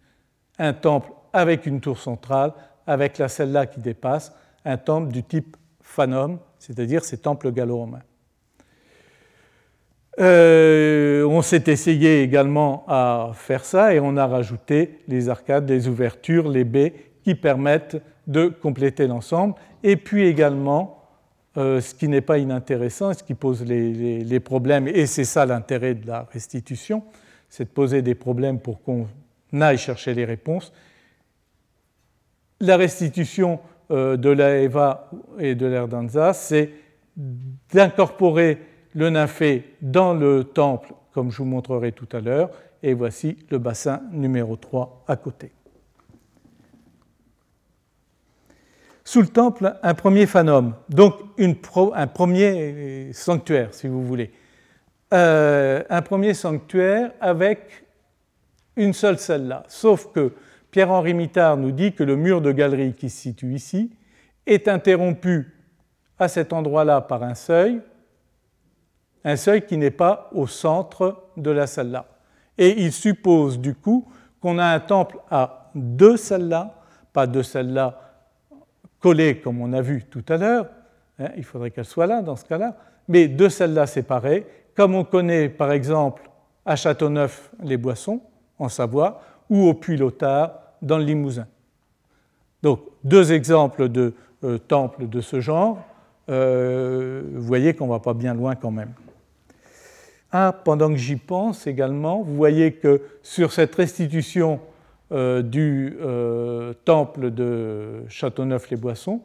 [0.58, 2.52] un temple avec une tour centrale,
[2.86, 4.32] avec la celle-là qui dépasse,
[4.64, 8.02] un temple du type Phanom, c'est-à-dire ces temples gallo-romains.
[10.20, 15.88] Euh, on s'est essayé également à faire ça et on a rajouté les arcades, les
[15.88, 19.54] ouvertures, les baies qui permettent de compléter l'ensemble.
[19.82, 21.02] Et puis également,
[21.56, 25.94] euh, ce qui n'est pas inintéressant, ce qui pose les, problèmes, et c'est ça l'intérêt
[25.94, 27.02] de la restitution,
[27.48, 29.06] c'est de poser des problèmes pour qu'on
[29.60, 30.72] aille chercher les réponses.
[32.60, 33.60] La restitution
[33.90, 36.70] euh, de la Eva et de l'Erdanza, c'est
[37.72, 38.58] d'incorporer
[38.94, 42.50] le nymphée dans le temple, comme je vous montrerai tout à l'heure,
[42.82, 45.52] et voici le bassin numéro 3 à côté.
[49.04, 54.32] Sous le temple, un premier phanum, donc un premier sanctuaire, si vous voulez.
[55.12, 57.84] Euh, un premier sanctuaire avec
[58.76, 59.64] une seule celle-là.
[59.68, 60.32] Sauf que
[60.70, 63.92] Pierre-Henri Mittard nous dit que le mur de galerie qui se situe ici
[64.46, 65.54] est interrompu
[66.18, 67.80] à cet endroit-là par un seuil
[69.24, 72.06] un seuil qui n'est pas au centre de la salle-là.
[72.58, 74.06] Et il suppose du coup
[74.40, 78.03] qu'on a un temple à deux salles-là, pas deux salles-là
[79.04, 80.66] collées comme on a vu tout à l'heure,
[81.18, 82.74] hein, il faudrait qu'elles soient là dans ce cas-là,
[83.06, 86.22] mais deux salles-là séparées, comme on connaît par exemple
[86.64, 88.22] à Châteauneuf-les-Boissons,
[88.58, 91.46] en Savoie, ou au Puy-Lotard, dans le Limousin.
[92.62, 95.84] Donc, deux exemples de euh, temples de ce genre.
[96.30, 98.94] Euh, vous voyez qu'on ne va pas bien loin quand même.
[100.32, 104.60] Ah, pendant que j'y pense également, vous voyez que sur cette restitution
[105.14, 109.20] euh, du euh, temple de Châteauneuf-les-Boissons,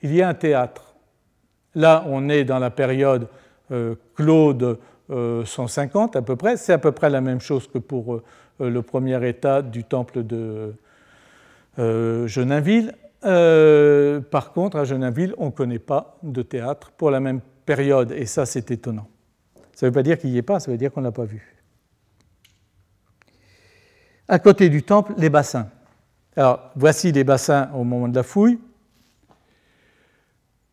[0.00, 0.94] il y a un théâtre.
[1.74, 3.28] Là, on est dans la période
[3.72, 4.78] euh, Claude
[5.10, 6.56] 150 à peu près.
[6.56, 8.22] C'est à peu près la même chose que pour
[8.58, 10.72] le premier état du temple de
[11.76, 12.94] Geninville.
[13.20, 18.24] par contre, à Geninville, on ne connaît pas de théâtre pour la même période, et
[18.24, 19.06] ça c'est étonnant.
[19.74, 21.12] Ça ne veut pas dire qu'il n'y est pas, ça veut dire qu'on ne l'a
[21.12, 21.51] pas vu.
[24.32, 25.68] À côté du temple, les bassins.
[26.36, 28.58] Alors, voici les bassins au moment de la fouille.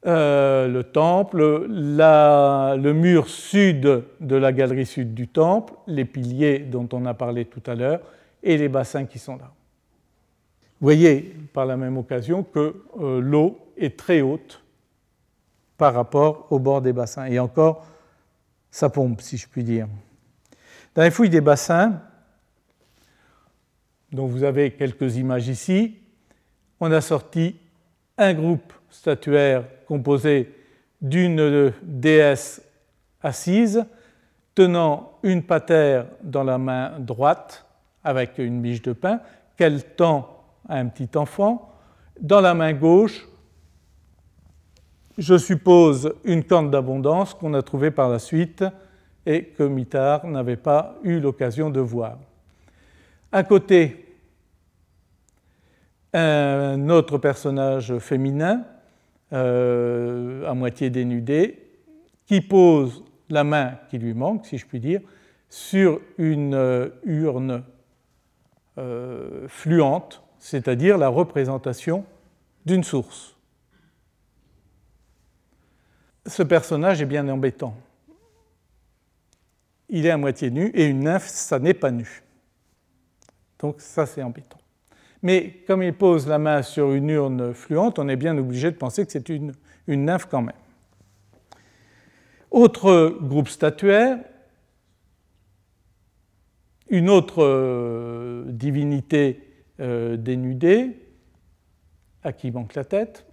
[0.05, 6.87] Euh, le temple, le mur sud de la galerie sud du temple, les piliers dont
[6.93, 7.99] on a parlé tout à l'heure,
[8.43, 9.51] et les bassins qui sont là.
[10.79, 14.63] Vous voyez par la même occasion que euh, l'eau est très haute
[15.77, 17.25] par rapport au bord des bassins.
[17.25, 17.85] Et encore,
[18.71, 19.89] ça pompe, si je puis dire.
[20.95, 21.99] Dans les fouilles des bassins,
[24.11, 25.97] dont vous avez quelques images ici,
[26.79, 27.55] on a sorti
[28.17, 30.53] un groupe statuaire composé
[31.01, 32.61] d'une déesse
[33.21, 33.85] assise
[34.55, 37.65] tenant une patère dans la main droite
[38.03, 39.21] avec une miche de pain
[39.57, 41.71] qu'elle tend à un petit enfant.
[42.19, 43.27] Dans la main gauche,
[45.17, 48.63] je suppose, une corne d'abondance qu'on a trouvée par la suite
[49.25, 52.17] et que Mitard n'avait pas eu l'occasion de voir.
[53.31, 54.05] À côté,
[56.13, 58.65] un autre personnage féminin,
[59.33, 61.67] euh, à moitié dénudé,
[62.25, 65.01] qui pose la main qui lui manque, si je puis dire,
[65.49, 67.63] sur une euh, urne
[68.77, 72.05] euh, fluente, c'est-à-dire la représentation
[72.65, 73.35] d'une source
[76.29, 77.75] ce personnage est bien embêtant.
[79.89, 82.23] Il est à moitié nu et une nymphe, ça n'est pas nu.
[83.59, 84.59] Donc ça, c'est embêtant.
[85.21, 88.77] Mais comme il pose la main sur une urne fluente, on est bien obligé de
[88.77, 89.53] penser que c'est une,
[89.87, 90.55] nymphe quand même.
[92.51, 94.19] Autre groupe statuaire,
[96.89, 99.41] une autre euh, divinité
[99.79, 100.97] euh, dénudée,
[102.23, 103.25] à qui manque la tête,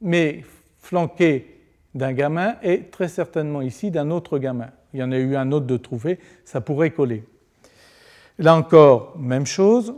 [0.00, 0.42] mais
[0.78, 1.60] flanquée
[1.94, 4.70] d'un gamin et très certainement ici d'un autre gamin.
[4.92, 7.24] Il y en a eu un autre de trouvé, ça pourrait coller.
[8.40, 9.94] Là encore, même chose.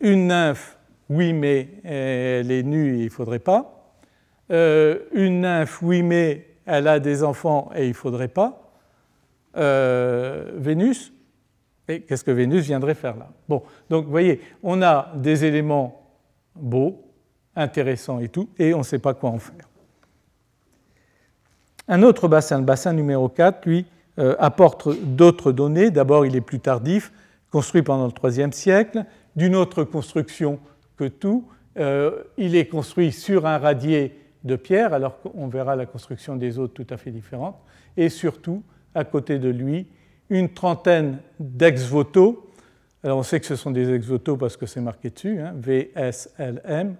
[0.00, 0.76] Une nymphe,
[1.08, 3.94] oui, mais elle est nue et il ne faudrait pas.
[4.50, 8.70] Euh, une nymphe, oui, mais elle a des enfants et il ne faudrait pas.
[9.56, 11.10] Euh, Vénus,
[11.88, 13.30] et qu'est-ce que Vénus viendrait faire là?
[13.48, 16.02] Bon, donc vous voyez, on a des éléments
[16.54, 17.02] beaux,
[17.56, 19.68] intéressants et tout, et on ne sait pas quoi en faire.
[21.88, 23.86] Un autre bassin, le bassin numéro 4, lui,
[24.18, 25.90] euh, apporte d'autres données.
[25.90, 27.10] D'abord, il est plus tardif,
[27.50, 29.04] construit pendant le IIIe siècle,
[29.36, 30.58] d'une autre construction
[30.96, 31.48] que tout.
[31.78, 36.58] Euh, il est construit sur un radier de pierre, alors qu'on verra la construction des
[36.58, 37.56] autres tout à fait différente.
[37.96, 38.62] Et surtout,
[38.94, 39.86] à côté de lui,
[40.30, 42.50] une trentaine d'ex-voto.
[43.02, 46.96] Alors on sait que ce sont des ex-voto parce que c'est marqué dessus, hein, VSLM,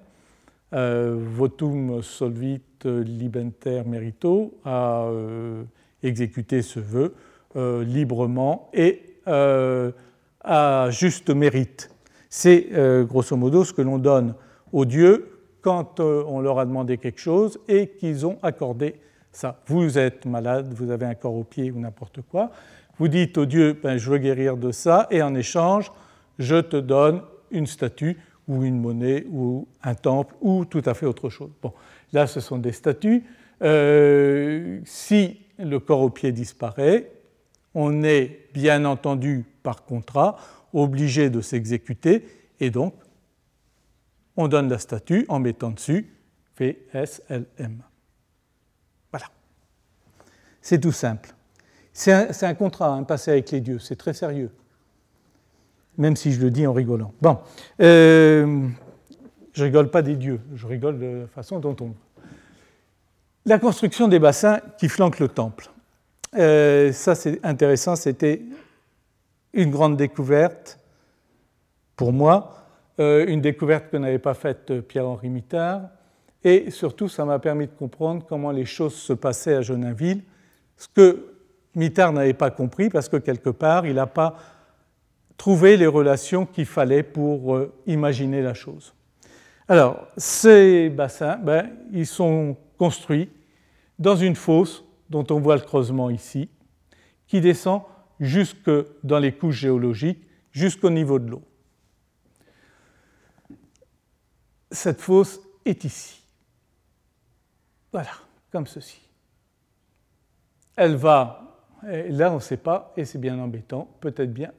[0.72, 5.64] euh, votum solvit libenter merito a euh,
[6.02, 7.14] exécuté ce vœu
[7.56, 9.02] euh, librement et
[10.42, 11.90] à juste mérite.
[12.28, 12.68] C'est
[13.08, 14.34] grosso modo ce que l'on donne
[14.72, 18.94] aux dieux quand on leur a demandé quelque chose et qu'ils ont accordé
[19.32, 19.60] ça.
[19.66, 22.50] Vous êtes malade, vous avez un corps au pied ou n'importe quoi.
[22.98, 25.90] Vous dites au dieu, ben, je veux guérir de ça, et en échange,
[26.38, 31.06] je te donne une statue ou une monnaie ou un temple ou tout à fait
[31.06, 31.50] autre chose.
[31.62, 31.72] Bon,
[32.12, 33.24] là, ce sont des statues.
[33.62, 37.10] Euh, si le corps au pied disparaît,
[37.74, 40.36] on est bien entendu par contrat
[40.72, 42.24] obligé de s'exécuter
[42.60, 42.94] et donc
[44.36, 46.12] on donne la statue en mettant dessus
[46.58, 47.82] VSLM.
[49.10, 49.26] Voilà.
[50.60, 51.30] C'est tout simple.
[51.92, 54.50] C'est un, contrat, un passé avec les dieux, c'est très sérieux
[56.00, 57.12] même si je le dis en rigolant.
[57.20, 57.38] Bon,
[57.80, 58.66] euh,
[59.52, 61.94] je rigole pas des dieux, je rigole de la façon dont on.
[63.44, 65.70] La construction des bassins qui flanquent le temple.
[66.36, 68.42] Euh, ça, c'est intéressant, c'était
[69.52, 70.78] une grande découverte
[71.96, 72.56] pour moi,
[73.00, 75.88] euh, une découverte que n'avait pas faite Pierre-Henri Mittard,
[76.44, 80.22] et surtout, ça m'a permis de comprendre comment les choses se passaient à Geninville,
[80.76, 81.26] ce que
[81.74, 84.36] Mittard n'avait pas compris, parce que quelque part, il n'a pas
[85.36, 88.94] trouver les relations qu'il fallait pour euh, imaginer la chose.
[89.68, 93.30] Alors, ces bassins, ben, ils sont construits
[93.98, 96.48] dans une fosse dont on voit le creusement ici,
[97.26, 97.82] qui descend
[98.18, 98.70] jusque
[99.02, 101.42] dans les couches géologiques, jusqu'au niveau de l'eau.
[104.70, 106.22] Cette fosse est ici.
[107.92, 108.12] Voilà,
[108.50, 109.00] comme ceci.
[110.76, 111.50] Elle va
[111.82, 114.52] là, on ne sait pas, et c'est bien embêtant, peut-être bien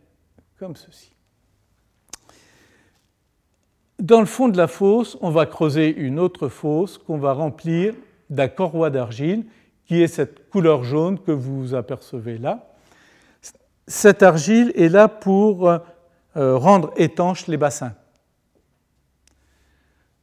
[0.57, 1.11] comme ceci.
[3.99, 7.93] Dans le fond de la fosse, on va creuser une autre fosse qu'on va remplir
[8.29, 9.45] d'un corroi d'argile,
[9.91, 12.71] qui est cette couleur jaune que vous apercevez là.
[13.87, 15.79] Cette argile est là pour euh,
[16.37, 17.93] rendre étanches les bassins.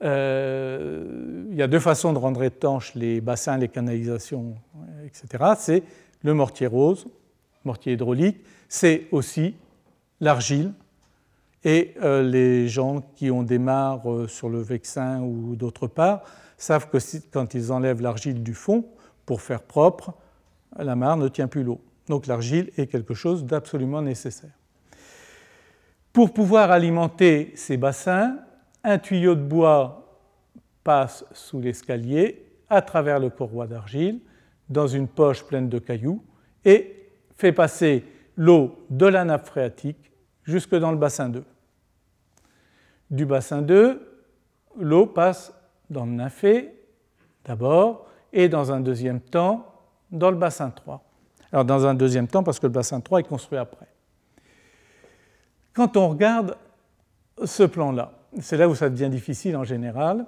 [0.02, 4.54] Euh, il y a deux façons de rendre étanches les bassins, les canalisations,
[5.04, 5.52] etc.
[5.58, 5.82] C'est
[6.22, 7.06] le mortier rose,
[7.62, 8.38] mortier hydraulique,
[8.70, 9.54] c'est aussi
[10.18, 10.72] l'argile.
[11.62, 16.22] Et euh, les gens qui ont des mares euh, sur le Vexin ou d'autre part
[16.56, 16.96] savent que
[17.30, 18.86] quand ils enlèvent l'argile du fond
[19.28, 20.14] pour faire propre,
[20.78, 21.82] la mare ne tient plus l'eau.
[22.08, 24.56] Donc l'argile est quelque chose d'absolument nécessaire.
[26.14, 28.38] Pour pouvoir alimenter ces bassins,
[28.82, 30.18] un tuyau de bois
[30.82, 34.20] passe sous l'escalier à travers le corroi d'argile
[34.70, 36.24] dans une poche pleine de cailloux
[36.64, 36.96] et
[37.36, 40.10] fait passer l'eau de la nappe phréatique
[40.42, 41.44] jusque dans le bassin 2.
[43.10, 44.22] Du bassin 2,
[44.78, 45.52] l'eau passe
[45.90, 46.72] dans le nymphée
[47.44, 49.66] d'abord et dans un deuxième temps
[50.10, 51.02] dans le bassin 3.
[51.52, 53.86] Alors dans un deuxième temps parce que le bassin 3 est construit après.
[55.72, 56.56] Quand on regarde
[57.44, 60.26] ce plan-là, c'est là où ça devient difficile en général,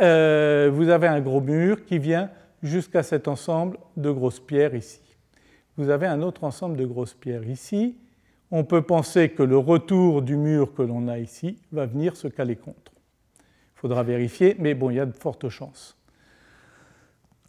[0.00, 2.30] euh, vous avez un gros mur qui vient
[2.62, 5.00] jusqu'à cet ensemble de grosses pierres ici.
[5.76, 7.96] Vous avez un autre ensemble de grosses pierres ici.
[8.50, 12.28] On peut penser que le retour du mur que l'on a ici va venir se
[12.28, 12.92] caler contre.
[13.76, 15.95] Il faudra vérifier, mais bon, il y a de fortes chances.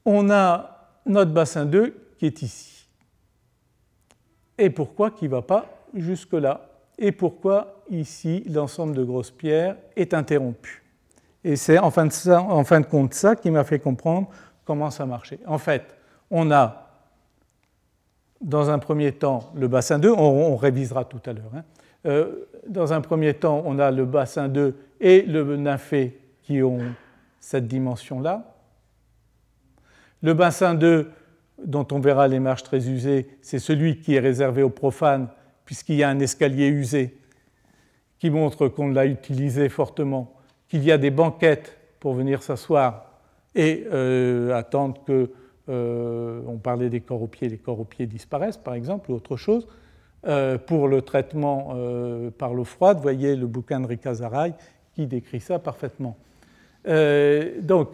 [0.09, 2.87] On a notre bassin 2 qui est ici.
[4.57, 6.61] Et pourquoi qui ne va pas jusque-là?
[6.97, 10.81] Et pourquoi ici l'ensemble de grosses pierres est interrompu?
[11.43, 14.29] Et c'est en, fin de compte ça qui m'a fait comprendre
[14.63, 15.39] comment ça marchait.
[15.45, 15.97] En fait,
[16.31, 16.87] on a
[18.39, 21.51] dans un premier temps le bassin 2, on, révisera tout à l'heure.
[21.53, 21.63] Hein.
[22.05, 26.79] Euh, dans un premier temps, on a le bassin 2 et le nymphée qui ont
[27.41, 28.53] cette dimension-là.
[30.23, 31.11] Le bassin 2,
[31.63, 35.27] dont on verra les marches très usées, c'est celui qui est réservé aux profanes,
[35.65, 37.17] puisqu'il y a un escalier usé
[38.19, 40.33] qui montre qu'on l'a utilisé fortement,
[40.69, 43.05] qu'il y a des banquettes pour venir s'asseoir
[43.55, 45.31] et euh, attendre que,
[45.69, 49.15] euh, on parlait des corps aux pieds, les corps aux pieds disparaissent par exemple, ou
[49.15, 49.67] autre chose.
[50.25, 51.75] Euh, pour le traitement
[52.37, 54.13] par l'eau froide, voyez le bouquin de Rika
[54.93, 56.17] qui décrit ça parfaitement.
[56.85, 57.89] donc,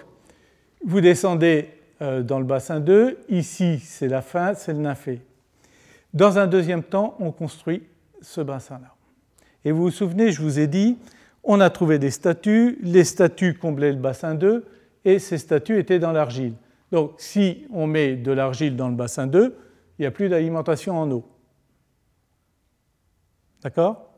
[0.85, 5.21] vous descendez dans le bassin 2, ici c'est la fin, c'est le nymphée.
[6.13, 7.83] Dans un deuxième temps, on construit
[8.21, 8.93] ce bassin-là.
[9.65, 10.97] Et vous vous souvenez, je vous ai dit,
[11.43, 14.65] on a trouvé des statues, les statues comblaient le bassin 2,
[15.05, 16.53] et ces statues étaient dans l'argile.
[16.91, 19.55] Donc si on met de l'argile dans le bassin 2,
[19.97, 21.23] il n'y a plus d'alimentation en eau.
[23.61, 24.09] D'accord?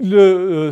[0.00, 0.70] Euh,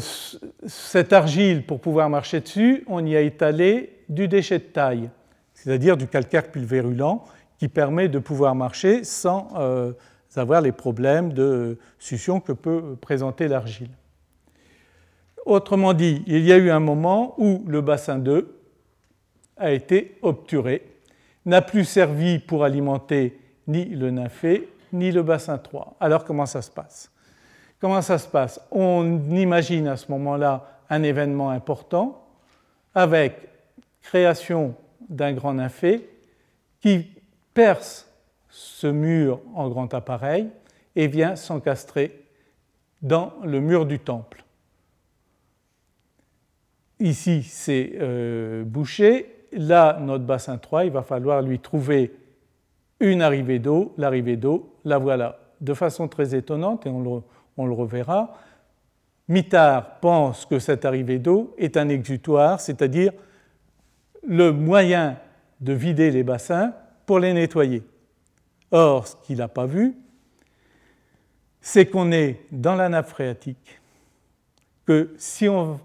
[0.67, 5.11] Cette argile, pour pouvoir marcher dessus, on y a étalé du déchet de taille,
[5.57, 7.25] c'est-à-dire du calcaire pulvérulent
[7.59, 9.93] qui permet de pouvoir marcher sans euh,
[10.37, 13.91] avoir les problèmes de succion que peut présenter l'argile.
[15.47, 18.61] Autrement dit, il y a eu un moment où le bassin 2
[19.57, 20.83] a été obturé,
[21.47, 25.97] n'a plus servi pour alimenter ni le nymphée ni le bassin 3.
[26.01, 27.11] Alors comment ça se passe?
[27.81, 28.61] Comment ça se passe?
[28.71, 32.27] On imagine à ce moment-là un événement important
[32.95, 33.49] avec
[34.03, 34.75] création
[35.09, 36.09] d'un grand nymphée
[36.81, 37.07] qui
[37.55, 38.11] perce
[38.49, 40.49] ce mur en grand appareil
[40.95, 42.25] et vient s'encastrer
[43.03, 44.45] dans le mur du temple.
[46.99, 49.47] Ici, c'est euh, bouché.
[49.53, 52.15] Là, notre bassin 3, il va falloir lui trouver
[53.01, 53.95] une arrivée d'eau.
[53.99, 55.39] L'arrivée d'eau, la voilà.
[55.61, 57.23] De façon très étonnante, et on
[57.67, 58.37] le, reverra,
[59.29, 63.13] Mittard pense que cette arrivée d'eau est un exutoire, c'est-à-dire
[64.27, 65.19] le moyen
[65.61, 66.75] de vider les bassins
[67.07, 67.83] pour les nettoyer.
[68.71, 69.95] Or, ce qu'il n'a pas vu,
[71.61, 73.81] c'est qu'on est dans la nappe phréatique
[74.85, 75.81] que si on,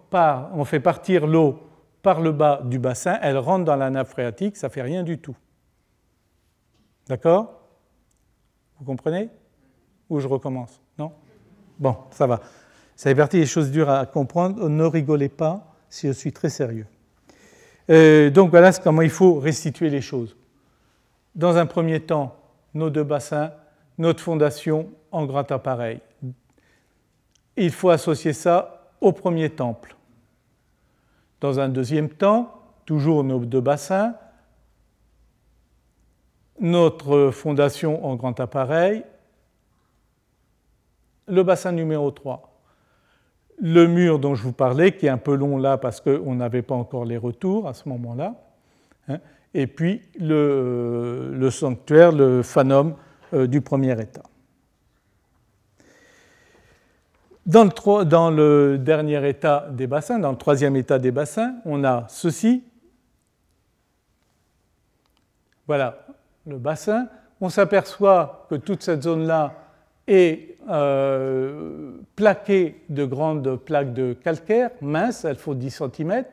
[0.63, 1.59] fait partir l'eau
[2.03, 5.03] par le bas du bassin, elle rentre dans la nappe phréatique, ça ne fait rien
[5.03, 5.35] du tout.
[7.07, 7.61] D'accord?
[8.77, 9.29] Vous comprenez?
[10.09, 10.79] Ou je recommence?
[10.97, 11.11] Non?
[11.79, 12.41] Bon, ça va.
[12.95, 14.69] Ça fait partie des choses dures à comprendre.
[14.69, 16.85] Ne rigolez pas si je suis très sérieux.
[17.91, 20.35] Euh, donc voilà comment il faut restituer les choses.
[21.35, 22.35] Dans un premier temps,
[22.73, 23.51] nos deux bassins,
[23.97, 25.99] notre fondation en grand appareil.
[27.57, 29.95] Il faut associer ça au premier temple.
[31.41, 34.15] Dans un deuxième temps, toujours nos deux bassins,
[36.59, 39.03] notre fondation en grand appareil,
[41.27, 42.50] le bassin numéro 3,
[43.61, 46.63] le mur dont je vous parlais, qui est un peu long là parce qu'on n'avait
[46.63, 48.35] pas encore les retours à ce moment-là,
[49.07, 49.19] hein,
[49.53, 52.95] et puis le, sanctuaire, le phanum
[53.33, 54.23] euh, du premier état.
[57.45, 62.63] Dans le, dernier état des bassins, dans le troisième état des bassins, on a ceci.
[65.67, 66.05] Voilà
[66.45, 67.07] le bassin.
[67.39, 69.53] On s'aperçoit que toute cette zone-là
[70.07, 76.25] est euh, plaquée de grandes plaques de calcaire minces, elles font 10 cm,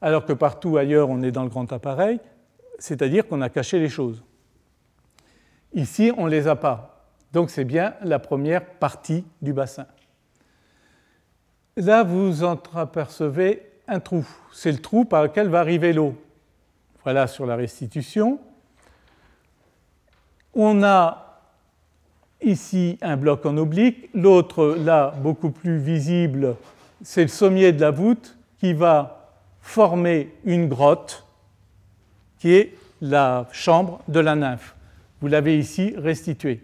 [0.00, 2.20] alors que partout ailleurs on est dans le grand appareil,
[2.78, 4.22] c'est-à-dire qu'on a caché les choses.
[5.72, 7.08] Ici, on ne les a pas.
[7.32, 9.86] Donc c'est bien la première partie du bassin.
[11.76, 14.24] Là, vous entreapercevez un trou.
[14.52, 16.14] C'est le trou par lequel va arriver l'eau.
[17.02, 18.38] Voilà sur la restitution.
[20.54, 21.23] On a
[22.44, 24.08] ici un bloc en oblique.
[24.14, 26.56] L'autre, là, beaucoup plus visible,
[27.02, 29.30] c'est le sommier de la voûte qui va
[29.60, 31.24] former une grotte
[32.38, 34.74] qui est la chambre de la nymphe.
[35.20, 36.60] Vous l'avez ici restitué.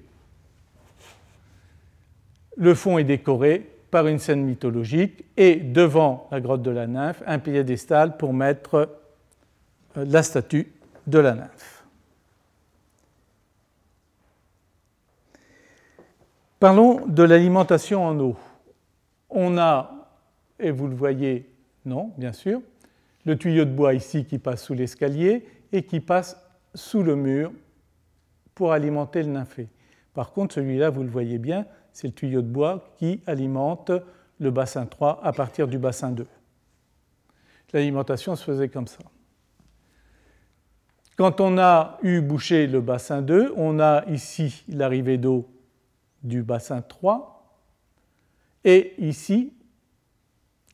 [2.57, 7.22] Le fond est décoré par une scène mythologique et devant la grotte de la nymphe,
[7.26, 8.89] un piédestal pour mettre
[9.97, 10.72] euh, la statue
[11.07, 11.80] de la nymphe.
[16.61, 18.36] Parlons de l'alimentation en eau.
[19.30, 20.11] On a,
[20.58, 21.50] et vous le voyez,
[21.86, 22.61] non, bien sûr,
[23.24, 26.36] le tuyau de bois ici qui passe sous l'escalier et qui passe
[26.74, 27.50] sous le mur
[28.54, 29.68] pour alimenter le nymphée.
[30.12, 33.90] Par contre, celui-là, vous le voyez bien, c'est le tuyau de bois qui alimente
[34.38, 36.26] le bassin 3 à partir du bassin 2.
[37.72, 38.98] L'alimentation se faisait comme ça.
[41.16, 45.48] Quand on a eu bouché le bassin 2, on a ici l'arrivée d'eau
[46.23, 47.41] du bassin 3
[48.64, 49.53] et ici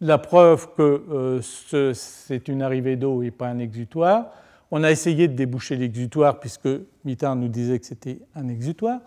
[0.00, 4.30] la preuve que euh, c'est une arrivée d'eau et pas un exutoire.
[4.70, 6.68] On a essayé de déboucher l'exutoire puisque
[7.04, 9.00] Mittard nous disait que c'était un exutoire.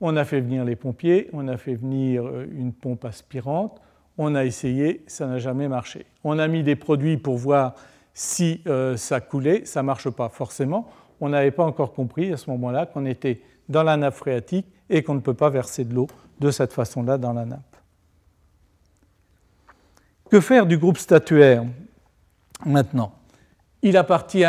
[0.00, 3.80] On a fait venir les pompiers, on a fait venir euh, une pompe aspirante,
[4.18, 6.06] on a essayé, ça n'a jamais marché.
[6.24, 7.74] On a mis des produits pour voir
[8.12, 10.88] si euh, ça coulait, ça ne marche pas forcément.
[11.20, 15.02] On n'avait pas encore compris à ce moment-là qu'on était dans la nappe phréatique et
[15.02, 16.08] qu'on ne peut pas verser de l'eau
[16.40, 17.76] de cette façon-là dans la nappe.
[20.30, 21.64] Que faire du groupe statuaire
[22.66, 23.14] maintenant?
[23.82, 24.44] Il appartient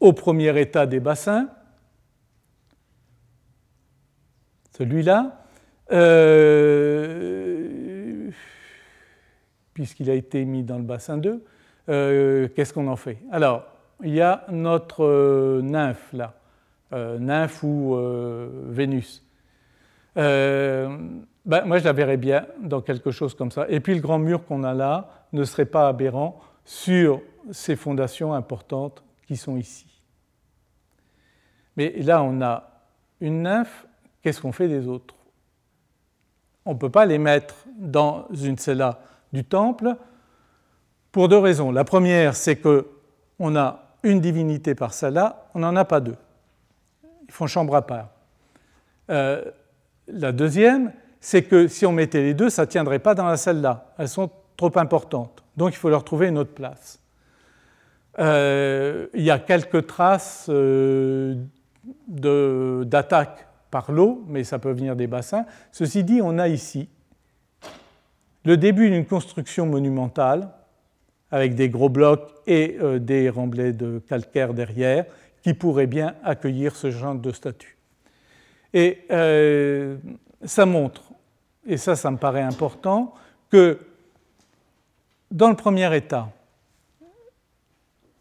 [0.00, 1.48] au premier état des bassins,
[4.76, 5.44] celui-là,
[5.92, 6.70] euh,
[9.74, 11.44] puisqu'il a été mis dans le bassin 2,
[11.88, 13.18] euh, qu'est-ce qu'on en fait?
[13.30, 13.64] Alors,
[14.02, 16.34] il y a notre euh, nymphe là,
[16.92, 17.96] nymphe ou
[18.68, 19.22] Vénus.
[20.14, 23.66] Ben, moi, je la verrais bien dans quelque chose comme ça.
[23.68, 28.32] Et puis, le grand mur qu'on a là ne serait pas aberrant sur ces fondations
[28.32, 29.86] importantes qui sont ici.
[31.76, 32.70] Mais là, on a
[33.20, 33.86] une nymphe
[34.22, 35.14] qu'est-ce qu'on fait des autres?
[36.64, 39.00] On ne peut pas les mettre dans une cella
[39.32, 39.96] du temple
[41.10, 41.72] pour deux raisons.
[41.72, 46.16] La première, c'est qu'on a une divinité par cella, on n'en a pas deux.
[47.26, 48.08] Ils font chambre à part.
[49.10, 49.44] Euh,
[50.08, 53.36] la deuxième, c'est que si on mettait les deux, ça ne tiendrait pas dans la
[53.36, 53.92] celle-là.
[53.98, 55.42] Elles sont trop importantes.
[55.56, 57.00] Donc il faut leur trouver une autre place.
[58.18, 61.36] Euh, il y a quelques traces euh,
[62.06, 65.46] d'attaque par l'eau, mais ça peut venir des bassins.
[65.70, 66.88] Ceci dit, on a ici
[68.44, 70.48] le début d'une construction monumentale
[71.30, 75.06] avec des gros blocs et euh, des remblais de calcaire derrière
[75.42, 77.78] qui pourraient bien accueillir ce genre de statue.
[78.74, 79.96] Et euh,
[80.44, 81.02] ça montre,
[81.66, 83.14] et ça, ça me paraît important,
[83.50, 83.78] que
[85.30, 86.28] dans le premier état,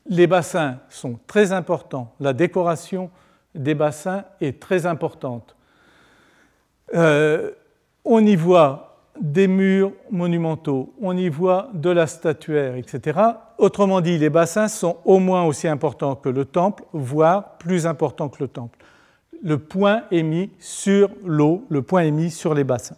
[0.07, 3.09] les bassins sont très importants, la décoration
[3.55, 5.55] des bassins est très importante.
[6.93, 7.51] Euh,
[8.03, 13.19] on y voit des murs monumentaux, on y voit de la statuaire, etc.
[13.57, 18.29] Autrement dit, les bassins sont au moins aussi importants que le temple, voire plus importants
[18.29, 18.79] que le temple.
[19.43, 22.97] Le point est mis sur l'eau, le point est mis sur les bassins.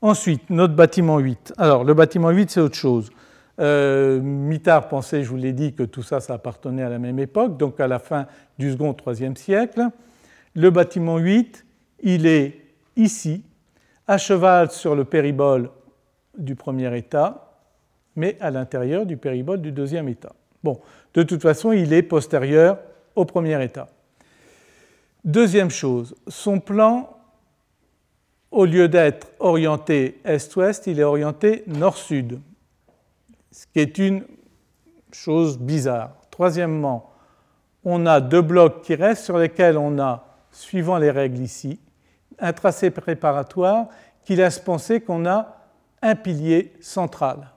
[0.00, 1.54] Ensuite, notre bâtiment 8.
[1.56, 3.10] Alors, le bâtiment 8, c'est autre chose.
[3.58, 7.18] Euh, Mitard pensait, je vous l'ai dit, que tout ça, ça appartenait à la même
[7.18, 8.26] époque, donc à la fin
[8.58, 9.88] du second, troisième siècle.
[10.54, 11.64] Le bâtiment 8,
[12.02, 12.60] il est
[12.96, 13.42] ici,
[14.06, 15.70] à cheval sur le péribole
[16.36, 17.56] du premier état,
[18.14, 20.32] mais à l'intérieur du péribole du deuxième état.
[20.62, 20.80] Bon,
[21.14, 22.78] de toute façon, il est postérieur
[23.24, 23.88] premier état.
[25.24, 27.16] Deuxième chose, son plan,
[28.50, 32.40] au lieu d'être orienté est-ouest, il est orienté nord-sud,
[33.50, 34.24] ce qui est une
[35.12, 36.12] chose bizarre.
[36.30, 37.12] Troisièmement,
[37.84, 41.80] on a deux blocs qui restent sur lesquels on a, suivant les règles ici,
[42.38, 43.88] un tracé préparatoire
[44.24, 45.56] qui laisse penser qu'on a
[46.02, 47.50] un pilier central.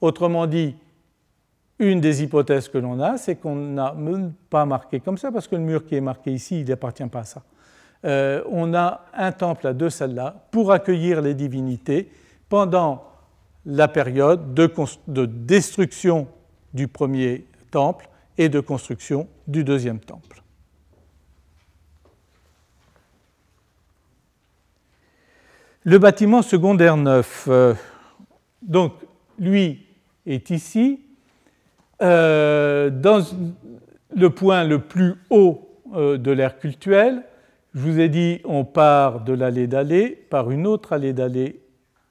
[0.00, 0.76] Autrement dit,
[1.78, 5.46] une des hypothèses que l'on a, c'est qu'on n'a même pas marqué comme ça, parce
[5.46, 7.42] que le mur qui est marqué ici, il n'appartient pas à ça.
[8.04, 12.10] Euh, on a un temple à deux salles-là pour accueillir les divinités
[12.48, 13.04] pendant
[13.64, 14.72] la période de,
[15.08, 16.28] de, destruction
[16.72, 18.08] du premier temple
[18.38, 20.42] et de construction du deuxième temple.
[25.82, 27.74] Le bâtiment secondaire neuf, euh,
[28.62, 28.92] donc
[29.38, 29.86] lui
[30.26, 31.05] est ici,
[32.02, 33.22] euh, dans
[34.14, 37.22] le point le plus haut euh, de l'ère cultuelle.
[37.74, 41.60] Je vous ai dit, on part de l'allée d'allée par une autre allée d'allée.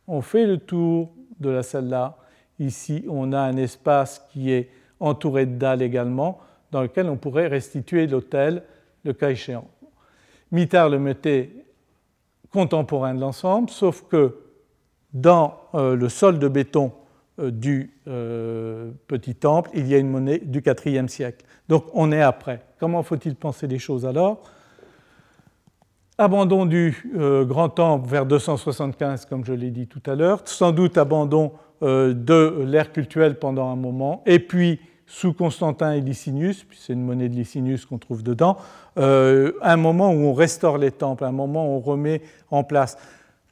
[0.08, 2.18] On fait le tour de la salle-là.
[2.60, 4.70] Ici, on a un espace qui est
[5.00, 6.40] entouré de dalles également,
[6.72, 8.64] dans lequel on pourrait restituer l'hôtel,
[9.04, 9.68] le cas échéant.
[10.52, 11.52] Mitard le mettait
[12.52, 14.38] contemporain de l'ensemble, sauf que
[15.14, 16.92] dans euh, le sol de béton
[17.38, 21.46] du euh, petit temple, il y a une monnaie du IVe siècle.
[21.68, 22.62] Donc on est après.
[22.80, 24.42] Comment faut-il penser les choses alors?
[26.18, 27.12] Abandon du
[27.46, 32.64] grand temple vers 275, comme je l'ai dit tout à l'heure, sans doute abandon de
[32.66, 37.30] l'ère cultuelle pendant un moment, et puis sous Constantin et Licinius, puis c'est une monnaie
[37.30, 38.58] de Licinius qu'on trouve dedans,
[38.98, 42.98] euh, un moment où on restaure les temples, un moment où on remet en place,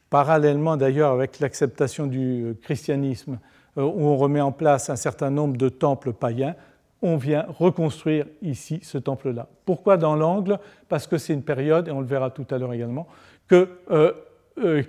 [0.09, 5.57] parallèlement d'ailleurs avec l'acceptation du christianisme, euh, où on remet en place un certain nombre
[5.57, 6.55] de temples païens,
[7.01, 9.47] on vient reconstruire ici ce temple-là.
[9.65, 10.57] Pourquoi dans l'angle?
[10.87, 13.07] Parce que c'est une période, et on le verra tout à l'heure également,
[13.47, 14.83] que, euh,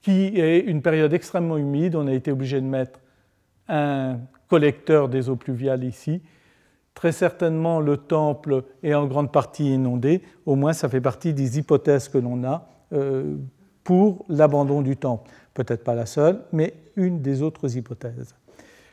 [0.00, 1.96] qui est une période extrêmement humide.
[1.96, 2.98] On a été obligé de mettre
[3.68, 6.22] un collecteur des eaux pluviales ici.
[6.94, 10.22] Très certainement, le temple est en grande partie inondé.
[10.46, 13.36] Au moins, ça fait partie des hypothèses que l'on a euh,
[13.82, 15.30] pour l'abandon du temple.
[15.52, 18.34] Peut-être pas la seule, mais une des autres hypothèses.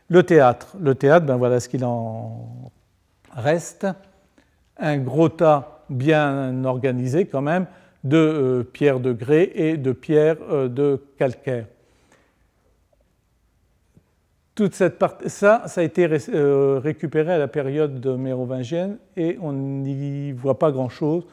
[0.09, 0.75] Le théâtre.
[0.79, 2.71] Le théâtre, ben voilà ce qu'il en
[3.33, 3.87] reste.
[4.77, 7.65] Un gros tas bien organisé quand même
[8.03, 11.65] de euh, pierres de grès et de pierres euh, de calcaire
[14.61, 20.31] toute cette ça, ça a été euh, récupéré à la période mérovingienne et on n'y
[20.33, 21.25] voit pas grand-chose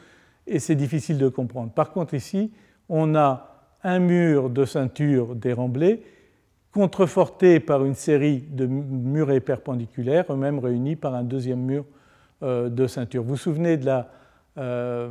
[0.47, 1.71] et c'est difficile de comprendre.
[1.71, 2.51] Par contre, ici,
[2.87, 6.01] on a un mur de ceinture déramblé,
[6.71, 11.85] contreforté par une série de murets perpendiculaires, eux-mêmes réunis par un deuxième mur
[12.43, 13.23] euh, de ceinture.
[13.23, 14.11] Vous vous souvenez de la,
[14.57, 15.09] euh,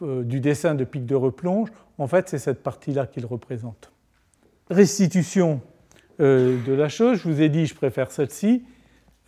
[0.00, 1.68] du dessin de pic de replonge?
[1.98, 3.92] En fait, c'est cette partie-là qu'il représente.
[4.70, 5.60] Restitution
[6.20, 7.18] euh, de la chose.
[7.18, 8.64] Je vous ai dit, je préfère celle-ci.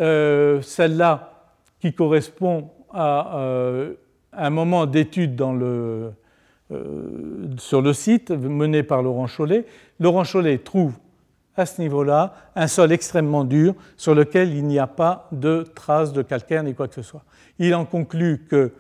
[0.01, 1.51] Euh, celle-là
[1.81, 3.95] qui correspond à euh,
[4.33, 5.35] un moment d'étude
[7.59, 9.67] sur le site mené par Laurent Chollet.
[10.01, 10.95] Laurent Chollet trouve
[11.57, 16.13] à ce niveau-là un sol extrêmement dur sur lequel il n'y a pas de traces
[16.13, 17.25] de calcaire ni quoi que ce soit.
[17.59, 18.73] Il en conclut que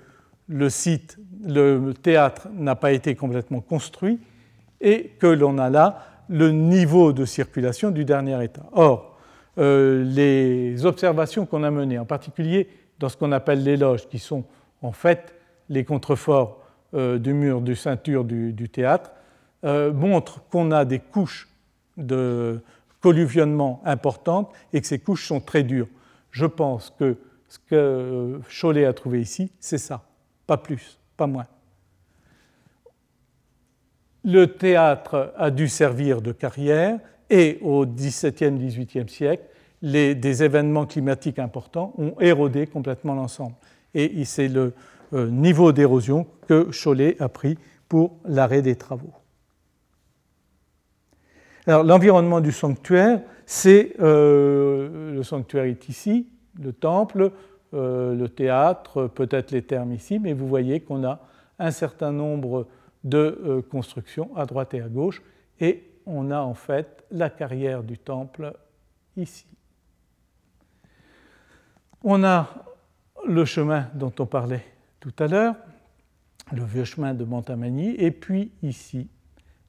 [0.48, 4.20] le site, le théâtre n'a pas été complètement construit
[4.80, 8.62] et que l'on a là le niveau de circulation du dernier état.
[8.72, 9.18] Or,
[9.58, 12.68] euh, les observations qu'on a menées, en particulier
[12.98, 14.44] dans ce qu'on appelle les loges, qui sont
[14.80, 15.34] en fait
[15.68, 16.61] les contreforts euh,
[16.92, 19.10] du mur du ceinture du, théâtre,
[19.64, 21.48] euh, montrent qu'on a des couches
[21.96, 22.60] de
[23.00, 25.88] colluvionnement importantes et que ces couches sont très dures.
[26.30, 27.16] Je pense que
[27.48, 30.02] ce que Cholet a trouvé ici, c'est ça,
[30.46, 31.46] pas plus, pas moins
[34.24, 36.98] le théâtre a dû servir de carrière
[37.30, 39.44] et au XVIIe, XVIIIe siècle,
[39.82, 43.54] des événements climatiques importants ont érodé complètement l'ensemble.
[43.94, 44.74] Et c'est le euh,
[45.12, 47.58] niveau d'érosion que Cholet a pris
[47.88, 49.12] pour l'arrêt des travaux.
[51.66, 56.28] Alors l'environnement du sanctuaire, c'est euh, le sanctuaire est ici,
[56.60, 57.30] le temple,
[57.74, 61.20] euh, le théâtre, peut-être les termes ici, mais vous voyez qu'on a
[61.58, 62.66] un certain nombre
[63.04, 65.22] de euh, construction à droite et à gauche,
[65.60, 68.54] et on a en fait la carrière du temple
[69.16, 69.46] ici.
[72.02, 72.48] On a
[73.28, 74.71] le chemin dont on parlait
[75.02, 75.56] tout à l'heure,
[76.52, 79.08] le vieux chemin de Montamagny, et puis ici,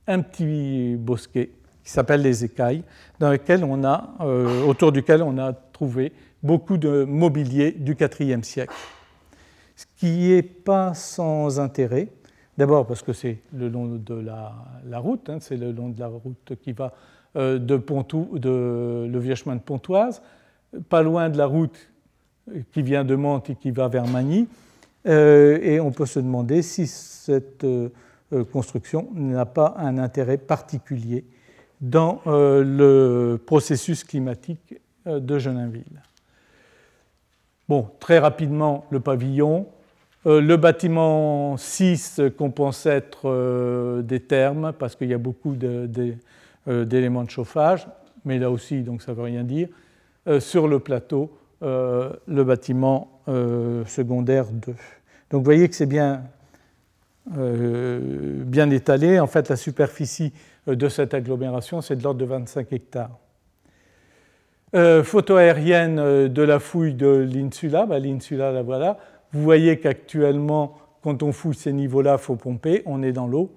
[0.06, 1.50] un petit bosquet
[1.84, 2.84] qui s'appelle les écailles,
[3.20, 4.16] dans lequel on a,
[4.68, 6.14] autour duquel on a trouvé
[6.44, 8.76] beaucoup de mobilier du IVe siècle.
[9.76, 12.10] Ce qui n'est pas sans intérêt,
[12.56, 16.08] d'abord parce que c'est le long de la, route, hein, c'est le long de la
[16.10, 16.94] route qui va
[17.34, 20.22] de, Pontou, de le vieux chemin de Pontoise,
[20.90, 21.90] pas loin de la route
[22.72, 24.48] qui vient de Mantes et qui va vers Magny.
[25.08, 27.90] Euh, et on peut se demander si cette euh,
[28.52, 31.26] construction n'a pas un intérêt particulier
[31.82, 36.02] dans euh, le processus climatique de Geninville.
[37.68, 39.68] Bon, très rapidement, le pavillon.
[40.26, 47.30] le bâtiment 6 qu'on pense être des thermes, parce qu'il y a beaucoup d'éléments de,
[47.30, 47.88] chauffage,
[48.24, 49.68] mais là aussi, donc ça ne veut rien dire.
[50.40, 51.32] sur le plateau,
[51.62, 54.74] le bâtiment secondaire 2.
[55.34, 56.24] Donc vous voyez que c'est bien,
[57.38, 59.20] euh, étalé.
[59.20, 60.34] En fait, la superficie
[60.68, 63.18] euh, de cette agglomération, c'est de l'ordre de 25 hectares.
[65.04, 67.86] photo aérienne de la fouille de l'Insula.
[67.86, 68.98] Bah, L'Insula, la voilà.
[69.32, 72.84] Vous voyez qu'actuellement, quand on fouille ces niveaux-là, il faut pomper.
[72.86, 73.52] On est dans l'eau.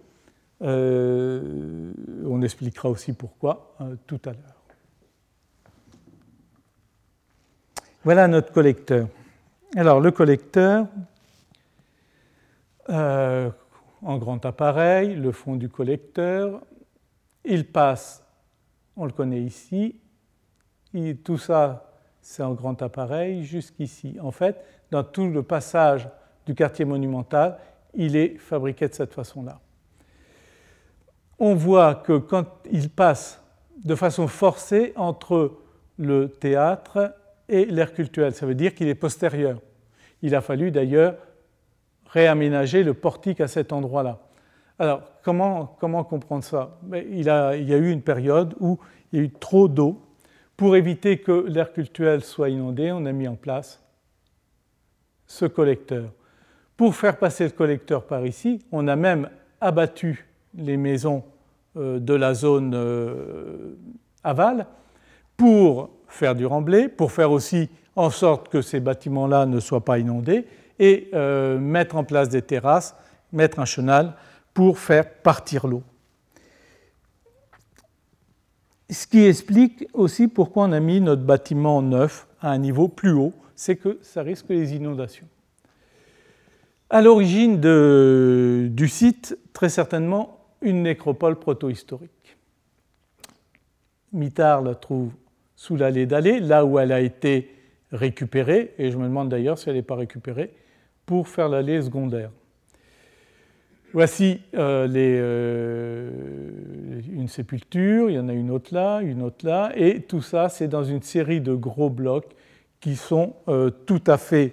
[0.60, 4.56] on expliquera aussi pourquoi tout à l'heure.
[8.04, 9.08] Voilà notre collecteur.
[9.74, 10.86] Alors le collecteur,
[12.88, 13.50] euh,
[14.02, 16.62] en grand appareil, le fond du collecteur,
[17.44, 18.24] il passe,
[18.96, 20.00] on le connaît ici,
[21.24, 21.86] tout ça
[22.20, 24.16] c'est en grand appareil jusqu'ici.
[24.20, 24.56] En fait,
[24.90, 26.08] dans tout le passage
[26.44, 27.58] du quartier monumental,
[27.94, 29.60] il est fabriqué de cette façon-là.
[31.38, 33.40] On voit que quand il passe
[33.84, 35.58] de façon forcée entre
[35.98, 37.14] le théâtre
[37.48, 39.60] et l'air culturel, ça veut dire qu'il est postérieur.
[40.22, 41.16] Il a fallu d'ailleurs
[42.06, 44.20] réaménager le portique à cet endroit-là.
[44.78, 46.78] Alors, comment, comment comprendre ça?
[47.10, 48.78] Il, a, il y a eu une période où
[49.12, 50.02] il y a eu trop d'eau.
[50.56, 53.82] Pour éviter que l'air culturel soit inondé, on a mis en place
[55.26, 56.12] ce collecteur.
[56.76, 59.28] Pour faire passer le collecteur par ici, on a même
[59.60, 61.24] abattu les maisons
[61.76, 63.76] euh, de la zone euh,
[64.24, 64.66] aval
[65.36, 69.98] pour faire du remblai, pour faire aussi en sorte que ces bâtiments-là ne soient pas
[69.98, 70.46] inondés,
[70.78, 72.94] et euh, mettre en place des terrasses,
[73.32, 74.14] mettre un chenal
[74.52, 75.82] pour faire partir l'eau.
[78.90, 83.12] Ce qui explique aussi pourquoi on a mis notre bâtiment neuf à un niveau plus
[83.12, 85.26] haut, c'est que ça risque les inondations.
[86.88, 92.36] À l'origine du site, très certainement une nécropole protohistorique.
[94.12, 95.10] Mitard la trouve
[95.56, 97.50] sous l'allée d'allée, là où elle a été
[97.90, 100.50] récupérée, et je me demande d'ailleurs si elle n'est pas récupérée,
[101.06, 102.30] pour faire l'allée secondaire.
[103.92, 106.10] Voici euh, euh,
[107.10, 110.48] une sépulture, il y en a une autre là, une autre là, et tout ça,
[110.48, 112.34] c'est dans une série de gros blocs
[112.80, 114.52] qui sont euh, tout à fait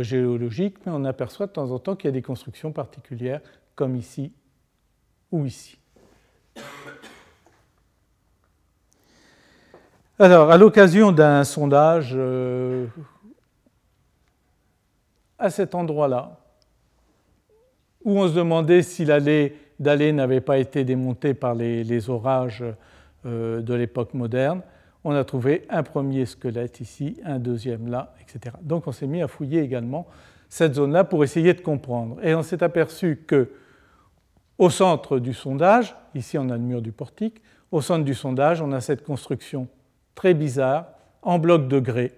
[0.00, 3.40] géologiques, mais on aperçoit de temps en temps qu'il y a des constructions particulières,
[3.74, 4.32] comme ici
[5.32, 5.78] ou ici.
[10.20, 12.86] Alors, à l'occasion d'un sondage euh,
[15.38, 16.40] à cet endroit-là,
[18.04, 22.64] où on se demandait si l'allée d'allée n'avait pas été démontée par les, orages
[23.26, 24.62] euh, de l'époque moderne,
[25.04, 28.56] on a trouvé un premier squelette ici, un deuxième là, etc.
[28.60, 30.08] Donc on s'est mis à fouiller également
[30.48, 32.16] cette zone-là pour essayer de comprendre.
[32.24, 33.52] Et on s'est aperçu que
[34.58, 37.40] au centre du sondage, ici on a le mur du portique,
[37.70, 39.68] au centre du sondage, on a cette construction
[40.18, 40.86] très bizarre,
[41.22, 42.12] en bloc de grès,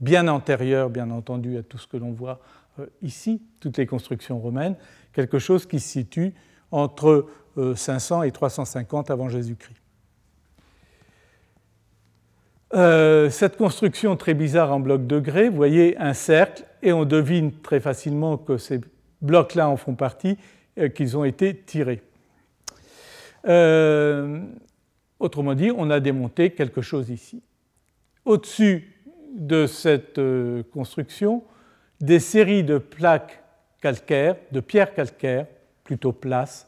[0.00, 2.40] bien antérieur, bien entendu, à tout ce que l'on voit
[2.80, 4.74] euh, ici, toutes les constructions romaines,
[5.12, 6.34] quelque chose qui se situe
[6.72, 7.26] entre
[7.76, 9.80] 500 euh, et 350 avant Jésus-Christ.
[12.74, 17.04] Euh, cette construction très bizarre en bloc de grès, vous voyez un cercle, et on
[17.04, 18.80] devine très facilement que ces
[19.22, 20.36] blocs-là en font partie,
[20.96, 22.02] qu'ils ont été tirés.
[25.20, 27.42] Autrement dit, on a démonté quelque chose ici.
[28.24, 28.94] Au-dessus
[29.34, 31.42] de cette euh, construction,
[32.00, 33.42] des séries de plaques
[33.80, 35.46] calcaires, de pierres calcaires,
[35.84, 36.66] plutôt plates,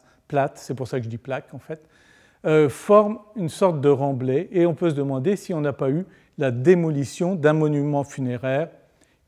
[0.55, 1.81] c'est pour ça que je dis plaques en fait,
[2.45, 5.89] euh, forment une sorte de remblai et on peut se demander si on n'a pas
[5.89, 6.05] eu
[6.37, 8.69] la démolition d'un monument funéraire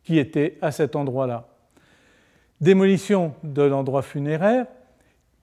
[0.04, 1.48] qui était à cet endroit-là.
[2.60, 4.66] Démolition de l'endroit funéraire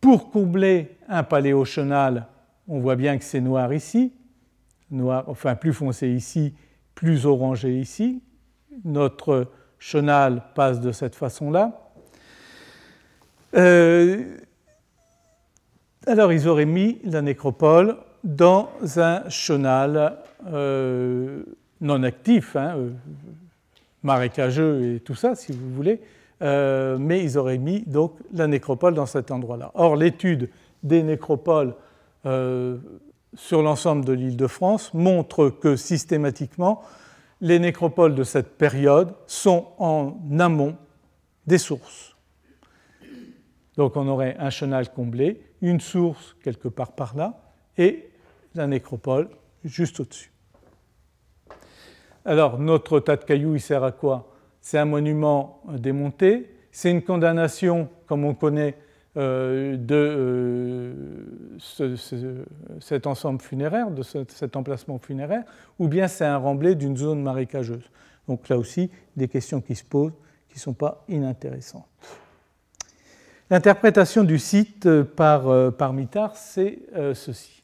[0.01, 2.27] pour combler un paléochenal
[2.71, 4.13] on voit bien que c'est noir ici,
[4.93, 6.55] noir, enfin plus foncé ici,
[6.95, 8.23] plus orangé ici.
[8.85, 9.49] Notre
[9.81, 11.91] chenal passe de cette façon-là.
[13.57, 14.37] Euh,
[16.07, 21.43] alors ils auraient mis la nécropole dans un chenal euh,
[21.81, 22.91] non actif, hein, euh,
[24.05, 26.01] marécageux et tout ça, si vous voulez,
[26.41, 29.73] mais ils auraient mis donc la nécropole dans cet endroit-là.
[29.75, 30.49] Or, l'étude
[30.83, 31.75] des nécropoles
[32.25, 36.83] sur l'ensemble de l'île de France montre que systématiquement,
[37.41, 40.77] les nécropoles de cette période sont en amont
[41.47, 42.17] des sources.
[43.77, 47.41] Donc on aurait un chenal comblé, une source quelque part par là,
[47.79, 48.11] et
[48.55, 49.31] la nécropole
[49.65, 50.33] juste au-dessus.
[52.27, 54.35] Alors notre tas de cailloux, il sert à quoi?
[54.61, 58.77] C'est un monument démonté, c'est une condamnation, comme on connaît,
[59.17, 60.95] euh, de
[61.79, 62.05] euh,
[62.81, 65.43] cet ensemble funéraire, de cet emplacement funéraire,
[65.81, 67.91] ou bien c'est un remblai d'une zone marécageuse.
[68.29, 70.13] Donc là aussi, des questions qui se posent
[70.49, 71.89] qui ne sont pas inintéressantes.
[73.51, 76.79] L'interprétation du site par, euh, par Mitard, c'est
[77.15, 77.60] ceci.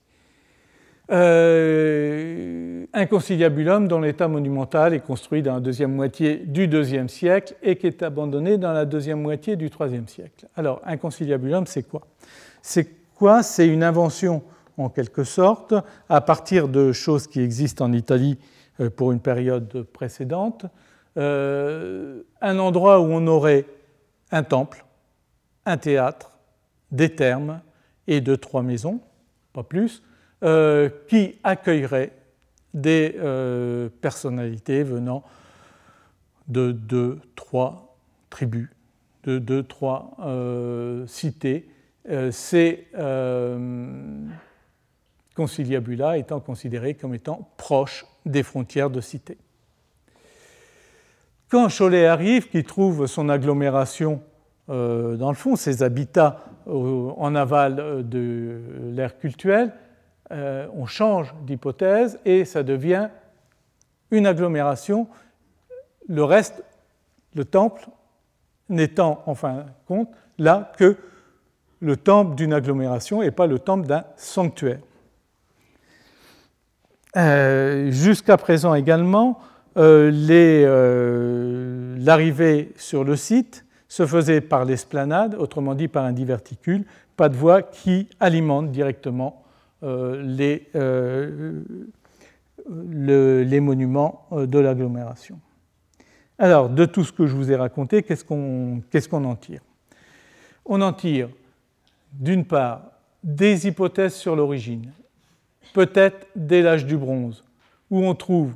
[1.12, 7.54] Euh, un conciliabulum dont l'état monumental est construit dans la deuxième moitié du deuxième siècle
[7.62, 10.48] et qui est abandonné dans la deuxième moitié du troisième siècle.
[10.56, 12.02] Alors, un conciliabulum, c'est quoi?
[12.60, 13.42] C'est quoi?
[13.42, 14.42] C'est une invention,
[14.76, 15.74] en quelque sorte,
[16.08, 18.38] à partir de choses qui existent en Italie
[18.80, 20.66] euh, pour une période précédente,
[21.16, 23.64] euh, un endroit où on aurait
[24.32, 24.84] un temple,
[25.64, 26.32] un théâtre,
[26.90, 27.60] des thermes
[28.06, 29.00] et deux, trois maisons,
[29.52, 30.02] pas plus,
[30.42, 32.12] euh, qui accueillerait
[32.74, 35.22] des euh, personnalités venant
[36.46, 37.96] de deux, trois
[38.28, 38.68] tribus,
[39.24, 41.70] de deux, trois euh, cités.
[42.32, 42.86] ces
[45.34, 49.38] conciliabula étant considérés comme étant proches des frontières de cités.
[51.48, 54.20] Quand Cholet arrive, qui trouve son agglomération
[54.68, 58.60] dans le fond, ses habitats en aval de
[58.92, 59.72] l'ère cultuelle,
[60.32, 63.08] euh, on change d'hypothèse et ça devient
[64.10, 65.06] une agglomération.
[66.08, 66.62] Le reste,
[67.34, 67.86] le temple,
[68.68, 70.08] n'étant en fin de compte
[70.38, 70.96] là que
[71.80, 74.80] le temple d'une agglomération et pas le temple d'un sanctuaire.
[77.16, 79.38] Euh, jusqu'à présent également,
[79.76, 80.10] euh,
[81.98, 86.84] l'arrivée sur le site se faisait par l'esplanade, autrement dit par un diverticule,
[87.16, 89.45] pas de voie qui alimente directement
[89.82, 90.68] les,
[92.68, 95.38] euh, les, monuments euh, de l'agglomération.
[96.38, 99.60] Alors, de tout ce que je vous ai raconté, qu'est-ce qu'on en tire?
[100.64, 101.28] On en tire,
[102.12, 102.82] d'une part,
[103.22, 104.92] des hypothèses sur l'origine,
[105.72, 107.44] peut-être dès l'âge du bronze,
[107.90, 108.54] où on trouve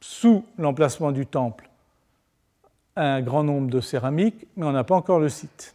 [0.00, 1.68] sous l'emplacement du temple
[2.96, 5.74] un grand nombre de céramiques, mais on n'a pas encore le site.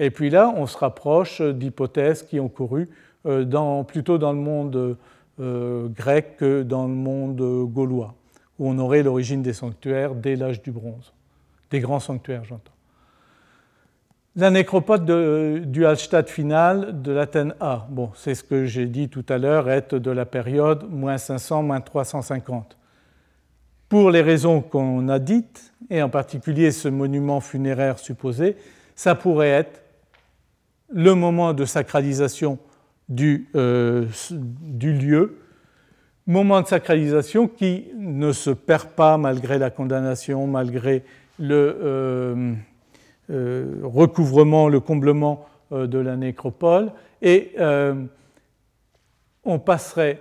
[0.00, 4.38] Et puis là, on se rapproche d'hypothèses qui ont couru euh, dans, plutôt dans le
[4.38, 4.96] monde
[5.40, 7.40] euh, grec que dans le monde
[7.72, 8.14] gaulois,
[8.58, 11.14] où on aurait l'origine des sanctuaires dès l'âge du bronze,
[11.70, 12.72] des grands sanctuaires, j'entends.
[14.36, 19.24] La nécropole du Hallstatt final de l'Athènes A, bon, c'est ce que j'ai dit tout
[19.28, 22.76] à l'heure, est de la période moins 500, moins 350.
[23.88, 28.56] Pour les raisons qu'on a dites, et en particulier ce monument funéraire supposé,
[28.94, 29.82] ça pourrait être
[30.90, 32.58] le moment de sacralisation
[33.08, 35.38] du, euh, du, lieu,
[36.26, 41.04] moment de sacralisation qui ne se perd pas malgré la condamnation, malgré
[41.38, 42.54] le euh,
[43.30, 46.92] euh, recouvrement, le comblement de la nécropole,
[47.22, 47.54] et
[49.44, 50.20] on passerait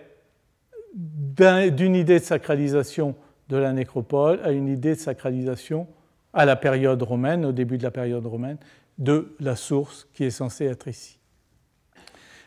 [0.95, 3.15] d'une idée de sacralisation
[3.49, 5.87] de la nécropole à une idée de sacralisation
[6.33, 8.57] à la période romaine, au début de la période romaine,
[8.97, 11.20] de la source qui est censée être ici.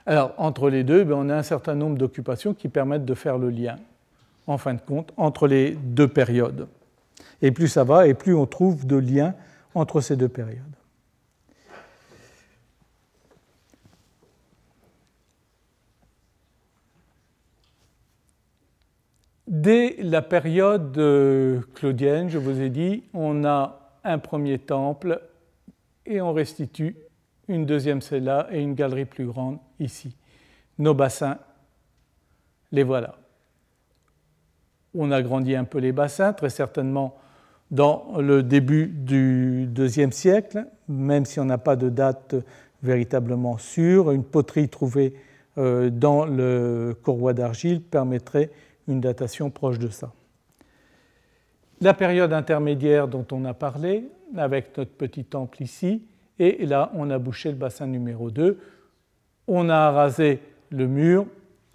[0.06, 3.38] Alors, entre les deux, ben, on a un certain nombre d'occupations qui permettent de faire
[3.38, 3.76] le lien,
[4.46, 6.68] en fin de compte, entre les deux périodes.
[7.40, 9.34] Et plus ça va, et plus on trouve de liens
[9.74, 10.60] entre ces deux périodes.
[19.46, 21.00] Dès la période
[21.74, 25.22] claudienne, je vous ai dit, on a un premier temple
[26.04, 26.96] et on restitue
[27.48, 30.16] une deuxième cella et une galerie plus grande ici.
[30.78, 31.38] Nos bassins,
[32.72, 33.16] les voilà.
[34.94, 37.16] On a grandi un peu les bassins, très certainement
[37.70, 42.36] dans le début du deuxième siècle, même si on n'a pas de date
[42.82, 44.10] véritablement sûre.
[44.12, 45.14] Une poterie trouvée
[45.58, 48.50] euh, dans le courroie d'argile permettrait
[48.86, 50.12] une datation proche de ça.
[51.80, 56.02] La période intermédiaire dont on a parlé, avec notre petit temple ici,
[56.38, 58.58] et là, on a bouché le bassin numéro 2.
[59.46, 61.26] On a rasé le mur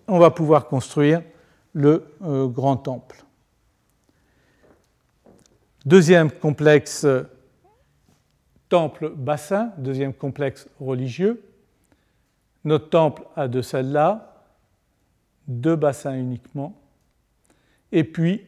[0.09, 1.21] on va pouvoir construire
[1.73, 2.03] le
[2.47, 3.23] grand temple.
[5.85, 7.05] Deuxième complexe,
[8.67, 11.43] temple-bassin, deuxième complexe religieux.
[12.65, 14.45] Notre temple a de celles-là,
[15.47, 16.75] deux bassins uniquement,
[17.91, 18.45] et puis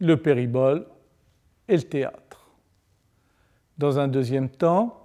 [0.00, 0.86] le péribole
[1.68, 2.23] et le théâtre.
[3.78, 5.00] Dans un deuxième temps,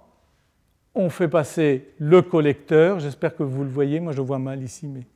[0.94, 4.86] on fait passer le collecteur, j'espère que vous le voyez, moi je vois mal ici,
[4.86, 5.06] mais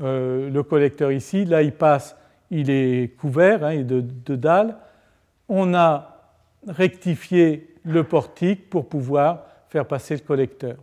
[0.00, 2.16] euh, le collecteur ici, là il passe
[2.50, 4.76] il est couvert hein, de, dalles.
[5.48, 6.32] On a
[6.66, 10.76] rectifié le portique pour pouvoir faire passer le collecteur.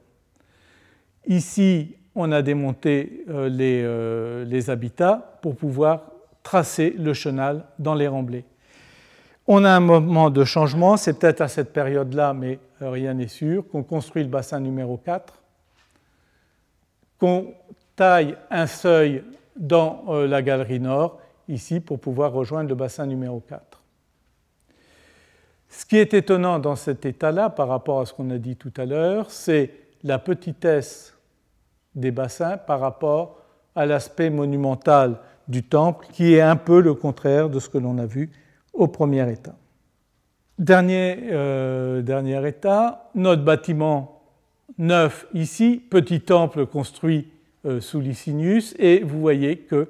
[1.28, 6.12] Ici, on a démonté euh, les, euh, les, habitats pour pouvoir
[6.44, 8.46] tracer le chenal dans les remblais.
[9.48, 13.28] On a un moment de changement, c'est peut-être à cette période-là, mais euh, rien n'est
[13.28, 15.34] sûr, qu'on construit le bassin numéro 4,
[17.20, 17.54] qu'on
[17.96, 19.24] taille un seuil
[19.56, 23.82] dans la galerie nord ici pour pouvoir rejoindre le bassin numéro 4.
[25.70, 28.74] Ce qui est étonnant dans cet état-là par rapport à ce qu'on a dit tout
[28.78, 29.72] à l'heure, c'est
[30.04, 31.18] la petitesse
[31.94, 33.40] des bassins par rapport
[33.76, 35.18] à l'aspect monumental
[35.48, 38.32] du temple, qui est un peu le contraire de ce que l'on a vu
[38.76, 39.56] au premier état.
[40.58, 44.22] Dernier, euh, dernier état, notre bâtiment
[44.78, 47.28] neuf ici, petit temple construit
[47.66, 49.90] euh, sous Licinius, et vous voyez que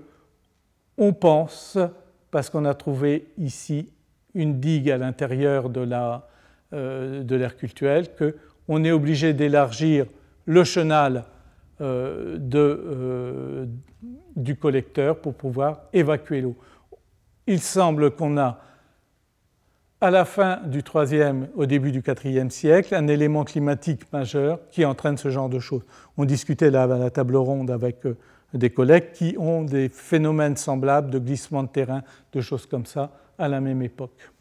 [0.98, 1.78] on pense,
[2.32, 3.92] parce qu'on a trouvé ici
[4.34, 6.24] une digue à l'intérieur de l'air
[6.74, 10.06] euh, cultuel, qu'on est obligé d'élargir
[10.46, 11.26] le chenal
[14.36, 16.56] du collecteur pour pouvoir évacuer l'eau.
[17.48, 18.60] Il semble qu'on a,
[20.02, 24.86] à la fin du IIIe, au début du IVe siècle, un élément climatique majeur qui
[24.86, 25.84] entraîne ce genre de choses.
[26.18, 28.06] On discutait là à la table ronde avec
[28.54, 33.12] des collègues qui ont des phénomènes semblables de glissement de terrain, de choses comme ça,
[33.38, 34.32] à la même époque.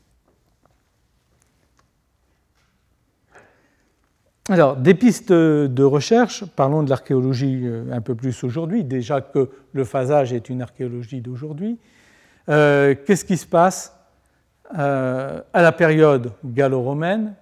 [4.50, 9.48] Alors, des pistes de recherche, parlons de l'archéologie euh, un peu plus aujourd'hui, déjà que
[9.72, 11.78] le phasage est une archéologie d'aujourd'hui.
[12.50, 13.96] Euh, qu'est-ce qui se passe
[14.78, 17.34] euh, à la période gallo-romaine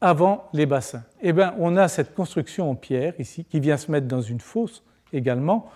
[0.00, 3.90] avant les bassins Eh bien, on a cette construction en pierre ici qui vient se
[3.90, 5.70] mettre dans une fosse également.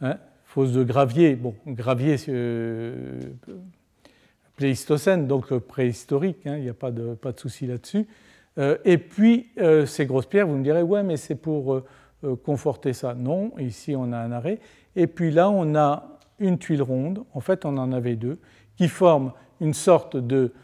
[0.00, 3.20] Hein, fosse de gravier, bon, gravier euh,
[4.56, 8.06] pléistocène, donc préhistorique, hein, il n'y a pas de, pas souci là-dessus.
[8.56, 11.82] Euh, et puis, euh, ces grosses pierres, vous me direz, ouais, mais c'est pour
[12.42, 13.14] conforter ça.
[13.14, 14.58] Non, ici on a un arrêt.
[14.96, 18.38] Et puis là, on a une tuile ronde, en fait on en avait deux,
[18.78, 20.54] qui forment une sorte de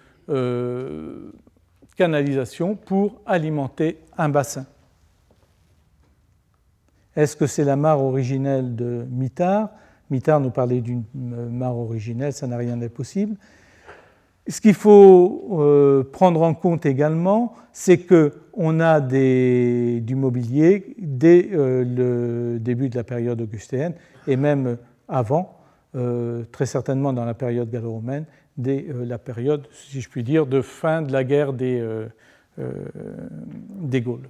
[1.96, 4.64] canalisation pour alimenter un bassin.
[7.16, 9.68] Est-ce que c'est la mare originelle de Mitard?
[10.10, 13.36] Mitard nous parlait d'une mare originelle, ça n'a rien d'impossible.
[14.46, 21.84] Ce qu'il faut euh, prendre en compte également, c'est qu'on a du mobilier dès euh,
[21.84, 23.94] le début de la période augustéenne
[24.26, 24.76] et même
[25.08, 25.63] avant, euh,
[26.52, 28.24] très certainement dans la période gallo-romaine,
[28.56, 31.80] dès la période, si je puis dire, de fin de la guerre des,
[32.58, 34.28] des Gaules.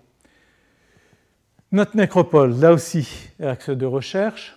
[1.74, 4.56] Notre nécropole, là aussi, axe de recherche.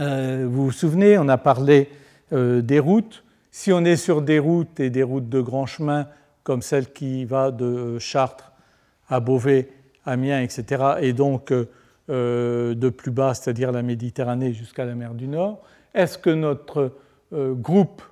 [0.00, 1.88] Euh, vous vous souvenez, on a parlé
[2.32, 3.22] euh, des routes.
[3.52, 6.08] Si on est sur des routes et des routes de grand chemin,
[6.42, 8.50] comme celle qui va de Chartres
[9.08, 9.68] à Beauvais,
[10.04, 15.28] Amiens, etc., et donc euh, de plus bas, c'est-à-dire la Méditerranée jusqu'à la mer du
[15.28, 15.62] Nord,
[15.94, 16.92] est-ce que notre
[17.32, 18.02] groupe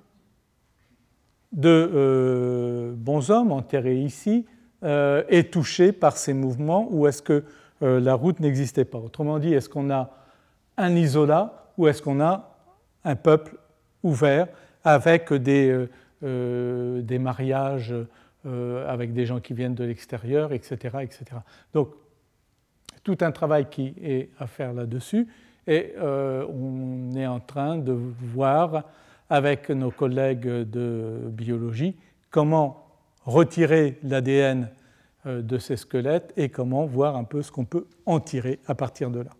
[1.52, 4.46] de bons hommes enterrés ici
[4.82, 7.44] est touché par ces mouvements ou est-ce que
[7.82, 8.98] euh, la route n'existait pas?
[8.98, 10.10] Autrement dit, est-ce qu'on a
[10.76, 12.56] un isolat ou est-ce qu'on a
[13.04, 13.56] un peuple
[14.02, 14.48] ouvert
[14.84, 15.90] avec des, euh,
[16.24, 17.94] euh, des mariages
[18.86, 21.24] avec des gens qui viennent de l'extérieur, etc., etc.
[21.74, 21.90] Donc,
[23.02, 25.28] tout un travail qui est à faire là-dessus
[25.68, 28.84] et on est en train de voir
[29.30, 31.94] avec nos collègues de biologie
[32.30, 32.88] comment
[33.24, 34.70] retirer l'ADN
[35.26, 38.74] euh, de ces squelettes et comment voir un peu ce qu'on peut en tirer à
[38.74, 39.30] partir de là.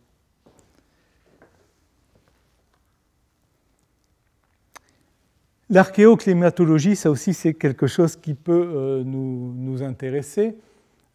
[5.70, 10.56] L'archéoclimatologie, ça aussi, c'est quelque chose qui peut euh, nous, intéresser.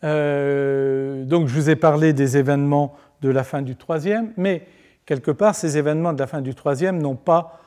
[0.03, 4.66] Euh, donc, je vous ai parlé des événements de la fin du troisième, mais
[5.05, 7.59] quelque part, ces événements de la fin du troisième n'ont pas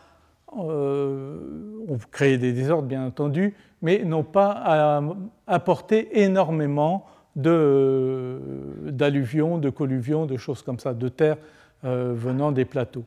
[0.53, 5.03] ont créé des désordres, bien entendu, mais n'ont pas
[5.47, 11.37] apporté énormément d'alluvions, de, colluvions, de choses comme ça, de terre
[11.83, 13.05] venant des plateaux.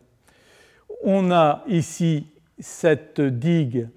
[1.03, 2.27] On a ici
[2.59, 3.88] cette digue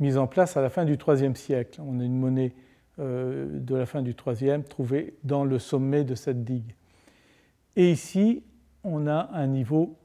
[0.00, 1.80] mise en place à la fin du IIIe siècle.
[1.86, 2.52] On a une monnaie
[2.98, 6.74] de la fin du IIIe trouvée dans le sommet de cette digue.
[7.76, 8.42] Et ici,
[8.86, 9.98] on a un niveau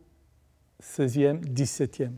[0.81, 2.13] 16e, 17e.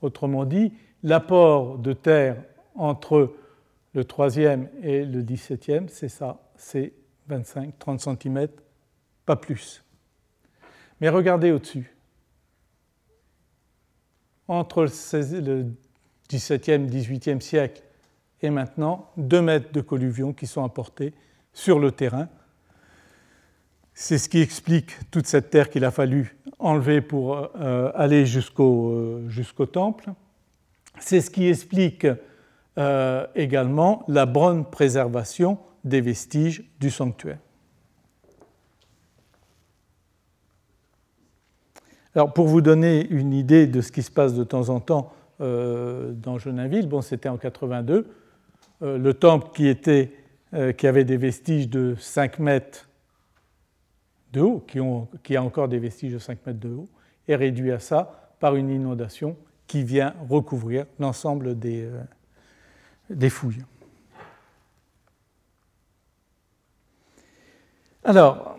[0.00, 2.42] Autrement dit, l'apport de terre
[2.76, 3.34] entre
[3.94, 6.92] le 3e et le 17e, c'est ça, c'est
[7.28, 8.48] 25-30 cm,
[9.26, 9.84] pas plus.
[11.00, 11.94] Mais regardez au-dessus.
[14.46, 15.66] Entre le
[16.30, 17.82] 17e, 18e siècle
[18.40, 21.12] et maintenant, 2 mètres de colluvion qui sont apportés
[21.52, 22.28] sur le terrain
[24.00, 29.28] c'est ce qui explique toute cette terre qu'il a fallu enlever pour euh, aller euh,
[29.28, 30.10] jusqu'au temple.
[31.00, 32.06] C'est ce qui explique
[32.78, 37.38] euh, également la bonne préservation des vestiges du sanctuaire.
[42.14, 45.12] Alors, pour vous donner une idée de ce qui se passe de temps en temps
[45.40, 48.06] dans Geninville, bon, c'était en 82,
[48.80, 49.76] le temple qui,
[50.76, 52.87] qui avait des vestiges de 5 mètres
[54.32, 54.64] de haut,
[55.22, 56.88] qui, a encore des vestiges de 5 mètres de haut,
[57.26, 61.88] est réduit à ça par une inondation qui vient recouvrir l'ensemble des,
[63.10, 63.64] euh, fouilles.
[68.04, 68.58] Alors,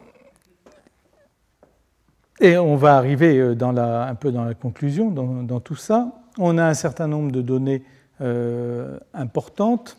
[2.39, 6.11] et on va arriver euh, un peu dans la conclusion dans, tout ça.
[6.38, 7.84] On a un certain nombre de données
[8.22, 9.97] euh, importantes.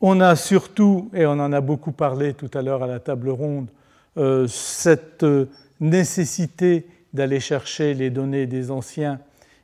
[0.00, 3.28] On a surtout, et on en a beaucoup parlé tout à l'heure à la table
[3.28, 3.68] ronde,
[4.16, 5.24] euh, cette
[5.78, 9.20] nécessité d'aller chercher les données des anciens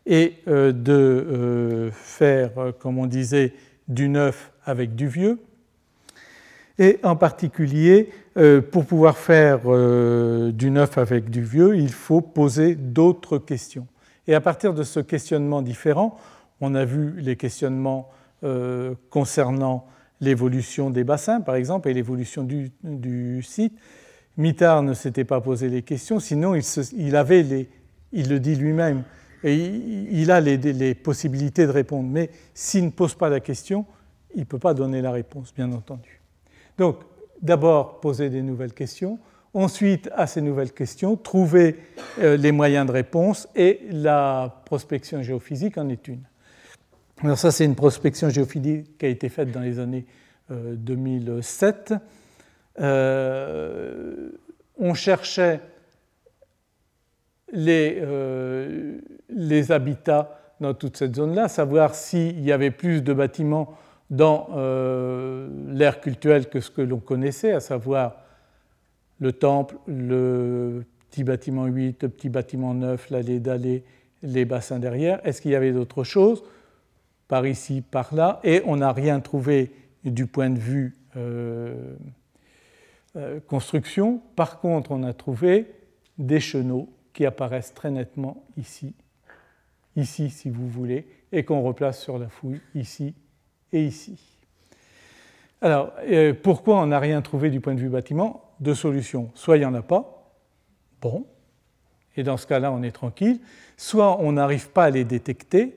[0.07, 3.55] et euh, de euh, faire, comme on disait,
[3.89, 5.39] du neuf avec du vieux.
[6.79, 8.11] Et en particulier,
[8.71, 9.61] pour pouvoir faire
[10.53, 13.87] du neuf avec du vieux, il faut poser d'autres questions.
[14.27, 16.19] Et à partir de ce questionnement différent,
[16.61, 18.11] on a vu les questionnements
[19.09, 19.87] concernant
[20.21, 23.79] l'évolution des bassins, par exemple, et l'évolution du, du, site,
[24.37, 27.69] Mittard ne s'était pas posé les questions, sinon il, avait
[28.13, 29.05] il le dit lui-même,
[29.43, 32.09] et il, a les, possibilités de répondre.
[32.09, 33.87] Mais s'il ne pose pas la question,
[34.35, 36.21] il ne peut pas donner la réponse, bien entendu.
[36.77, 36.99] Donc,
[37.41, 39.19] d'abord, poser des nouvelles questions.
[39.55, 41.77] Ensuite, à ces nouvelles questions, trouver
[42.19, 46.23] euh, les moyens de réponse et la prospection géophysique en est une.
[47.23, 50.05] Alors ça, c'est une prospection géophysique qui a été faite dans les années
[50.51, 51.95] 2007
[52.81, 54.31] euh,
[54.79, 55.61] on cherchait
[57.53, 58.99] les, euh,
[59.31, 63.75] les, habitats dans toute cette zone-là, savoir s'il y avait plus de bâtiments
[64.11, 68.17] dans euh, l'ère culturelle que ce que l'on connaissait, à savoir
[69.21, 73.85] le temple, le petit bâtiment 8, le petit bâtiment 9, l'allée d'allée,
[74.23, 75.21] les bassins derrière.
[75.27, 76.43] Est-ce qu'il y avait d'autres choses?
[77.29, 79.73] Par ici, par là Et on n'a rien trouvé
[80.05, 80.95] du point de vue
[83.47, 84.21] construction.
[84.37, 85.67] Par contre, on a trouvé
[86.19, 88.95] des chenaux qui apparaissent très nettement ici,
[89.97, 93.15] ici si vous voulez, et qu'on replace sur la fouille ici
[93.73, 94.19] et ici.
[95.63, 99.31] Alors, euh, pourquoi on n'a rien trouvé du point de vue bâtiment Deux solutions.
[99.35, 100.35] Soit il n'y en a pas,
[101.01, 101.27] bon,
[102.17, 103.41] et dans ce cas-là, on est tranquille.
[103.77, 105.77] Soit on n'arrive pas à les détecter,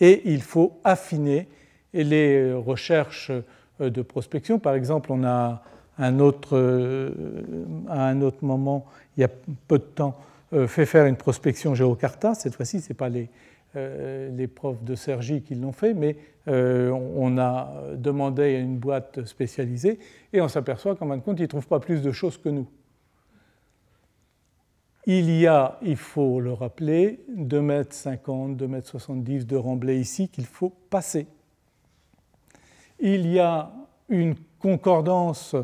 [0.00, 1.48] et il faut affiner
[1.92, 3.32] les recherches
[3.78, 4.58] de prospection.
[4.58, 5.62] Par exemple, on a
[6.00, 7.10] un autre, euh,
[7.88, 8.86] à un autre moment,
[9.16, 9.30] il y a
[9.68, 10.18] peu de temps,
[10.52, 12.34] euh, fait faire une prospection géocarta.
[12.34, 13.28] Cette fois-ci, ce n'est pas les,
[13.76, 19.24] euh, les, profs de Sergi qui l'ont fait, mais on a demandé à une boîte
[19.24, 20.00] spécialisée
[20.32, 22.48] et on s'aperçoit qu'en fin de compte, ils ne trouvent pas plus de choses que
[22.48, 22.66] nous.
[25.06, 30.46] Il y a, il faut le rappeler, 2,50 m, 2,70 m de remblai ici qu'il
[30.46, 31.28] faut passer.
[32.98, 33.70] Il y a
[34.08, 35.54] une concordance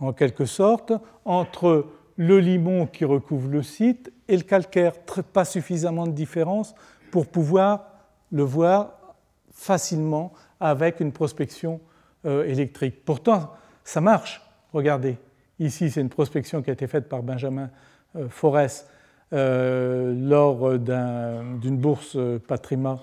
[0.00, 0.92] en quelque sorte,
[1.24, 1.86] entre
[2.16, 4.94] le limon qui recouvre le site et le calcaire,
[5.32, 6.74] pas suffisamment de différence
[7.10, 7.86] pour pouvoir
[8.32, 9.14] le voir
[9.50, 11.80] facilement avec une prospection
[12.24, 13.04] euh, électrique.
[13.04, 13.52] Pourtant,
[13.84, 14.42] ça marche.
[14.72, 15.18] Regardez,
[15.58, 17.70] ici, c'est une prospection qui a été faite par Benjamin
[18.16, 18.88] euh, Forest
[19.32, 22.16] euh, lors d'une bourse
[22.46, 23.00] Patrima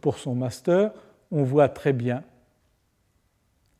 [0.00, 0.92] pour son master.
[1.30, 2.22] On voit très bien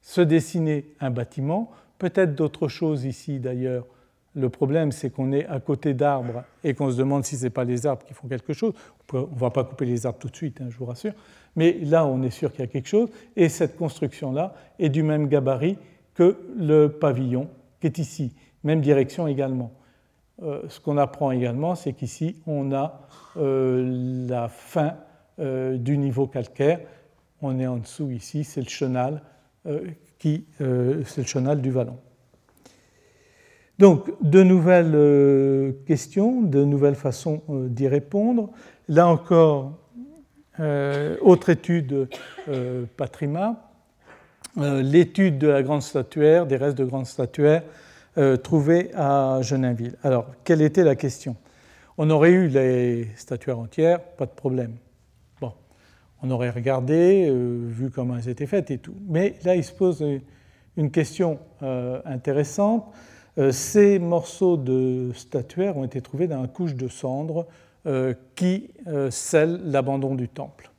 [0.03, 1.71] se dessiner un bâtiment
[2.01, 3.87] peut-être d'autres choses ici d'ailleurs
[4.35, 7.51] Le problème, c'est qu'on est à côté d'arbres et qu'on se demande si ce n'est
[7.51, 8.73] pas les arbres qui font quelque chose.
[9.13, 11.13] On ne va pas couper les arbres tout de suite, hein, je vous rassure.
[11.57, 13.09] Mais là, on est sûr qu'il y a quelque chose.
[13.37, 15.79] Et cette construction-là est du même gabarit
[16.15, 17.49] que le pavillon
[17.81, 18.35] qui est ici.
[18.63, 19.73] Même direction également.
[20.43, 23.01] Euh, ce qu'on apprend également, c'est qu'ici, on a
[23.37, 24.97] euh, la fin
[25.39, 26.81] euh, du niveau calcaire.
[27.43, 29.23] On est en dessous ici, c'est le chenal,
[30.21, 31.99] qui, c'est le chenal du vallon.
[33.81, 38.51] Donc, de nouvelles questions, de nouvelles façons d'y répondre.
[38.89, 39.79] Là encore,
[41.23, 42.09] autre étude
[42.97, 43.73] Patrima,
[44.57, 47.62] l'étude de la grande statuaire, des restes de grande statuaire
[48.18, 49.97] euh, trouvés à Geninville.
[50.03, 51.37] Alors, quelle était la question?
[51.97, 54.75] On aurait eu les statuaires entières, pas de problème.
[56.23, 58.95] On aurait regardé, euh, vu comment elles étaient faites et tout.
[59.09, 60.05] Mais là, il se pose
[60.77, 62.93] une question euh, intéressante.
[63.53, 67.47] ces morceaux de statuaires ont été trouvés dans une couche de cendres
[68.35, 68.68] qui
[69.09, 70.71] scelle l'abandon du temple.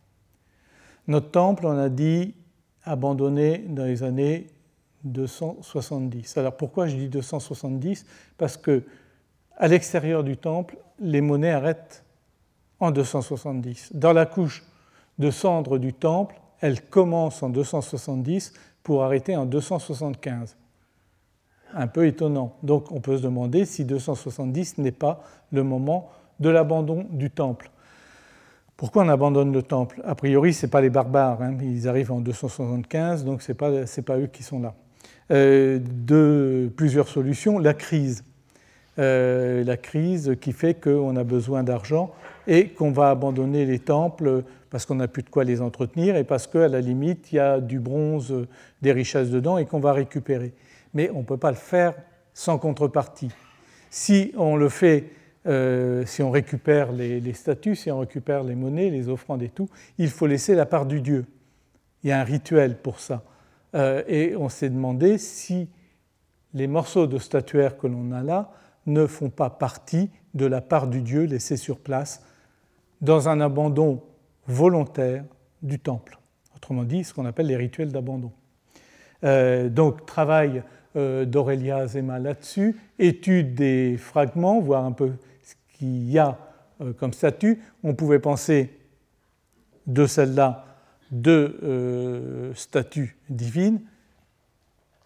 [1.08, 2.36] Notre temple, on a dit,
[2.84, 4.48] abandonné dans les années
[5.04, 6.38] 270.
[6.38, 8.06] Alors pourquoi je dis 270
[8.38, 8.84] Parce que
[9.58, 12.04] à l'extérieur du temple, les monnaies arrêtent
[12.80, 13.96] en 270.
[13.96, 14.64] Dans la couche
[15.20, 18.54] de cendres du temple, elles commencent en 270
[18.84, 20.58] pour arrêter en 275.
[21.74, 22.56] Un peu étonnant.
[22.64, 26.10] Donc on peut se demander si 270 n'est pas le moment
[26.40, 27.72] de l'abandon du temple.
[28.76, 30.02] Pourquoi on abandonne le temple?
[30.06, 31.56] A priori, ce n'est pas les barbares, hein.
[31.62, 33.70] ils arrivent en 275, donc ce n'est pas,
[34.06, 34.74] pas eux qui sont là.
[35.32, 37.58] Euh, de plusieurs solutions.
[37.58, 38.24] La crise.
[39.02, 42.12] Euh, la crise qui fait qu'on a besoin d'argent
[42.46, 46.24] et qu'on va abandonner les temples parce qu'on n'a plus de quoi les entretenir et
[46.24, 48.46] parce qu'à la limite, il y a du bronze,
[48.84, 50.54] des richesses dedans et qu'on va récupérer.
[50.94, 51.96] Mais on ne peut pas le faire
[52.36, 53.32] sans contrepartie.
[53.90, 55.06] Si on le fait,
[55.48, 59.70] euh, si on récupère les, statues, si on récupère les monnaies, les offrandes et tout,
[59.98, 61.26] il faut laisser la part du Dieu.
[62.04, 63.24] Il y a un rituel pour ça.
[63.74, 65.70] Euh, et on s'est demandé si
[66.54, 68.52] les morceaux de statuaire que l'on a là
[68.86, 72.24] ne font pas partie de la part du Dieu laissé sur place
[73.02, 74.02] dans un abandon
[74.48, 75.24] volontaire
[75.62, 76.18] du temple.
[76.56, 78.32] Autrement dit, ce qu'on appelle les rituels d'abandon.
[79.24, 80.64] Euh, donc, travail
[80.96, 85.14] euh, d'Aurélia Zema là-dessus, étude des fragments, voir un peu
[85.44, 86.38] ce qu'il y a
[86.98, 87.62] comme statut.
[87.84, 88.76] On pouvait penser
[89.86, 90.66] de celle-là
[91.12, 93.82] deux euh, statues divines,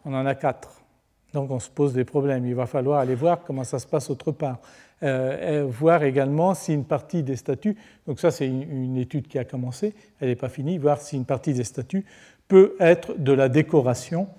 [0.05, 0.81] on en a quatre.
[1.35, 2.45] Donc on se pose des problèmes.
[2.45, 4.59] Il va falloir aller voir comment ça se passe autre part.
[5.03, 7.75] Euh, voir également si une partie des statues,
[8.07, 11.25] donc ça c'est une, étude qui a commencé, elle n'est pas finie, voir si une
[11.25, 12.05] partie des statues
[12.47, 14.29] peut être de la décoration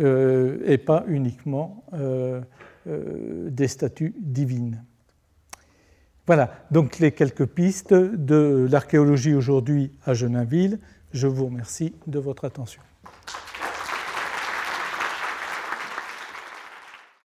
[0.00, 1.84] euh, et pas uniquement
[2.86, 4.82] des statues divines.
[6.26, 10.78] Voilà, donc les quelques pistes de l'archéologie aujourd'hui à Geninville.
[11.12, 12.80] Je vous remercie de votre attention.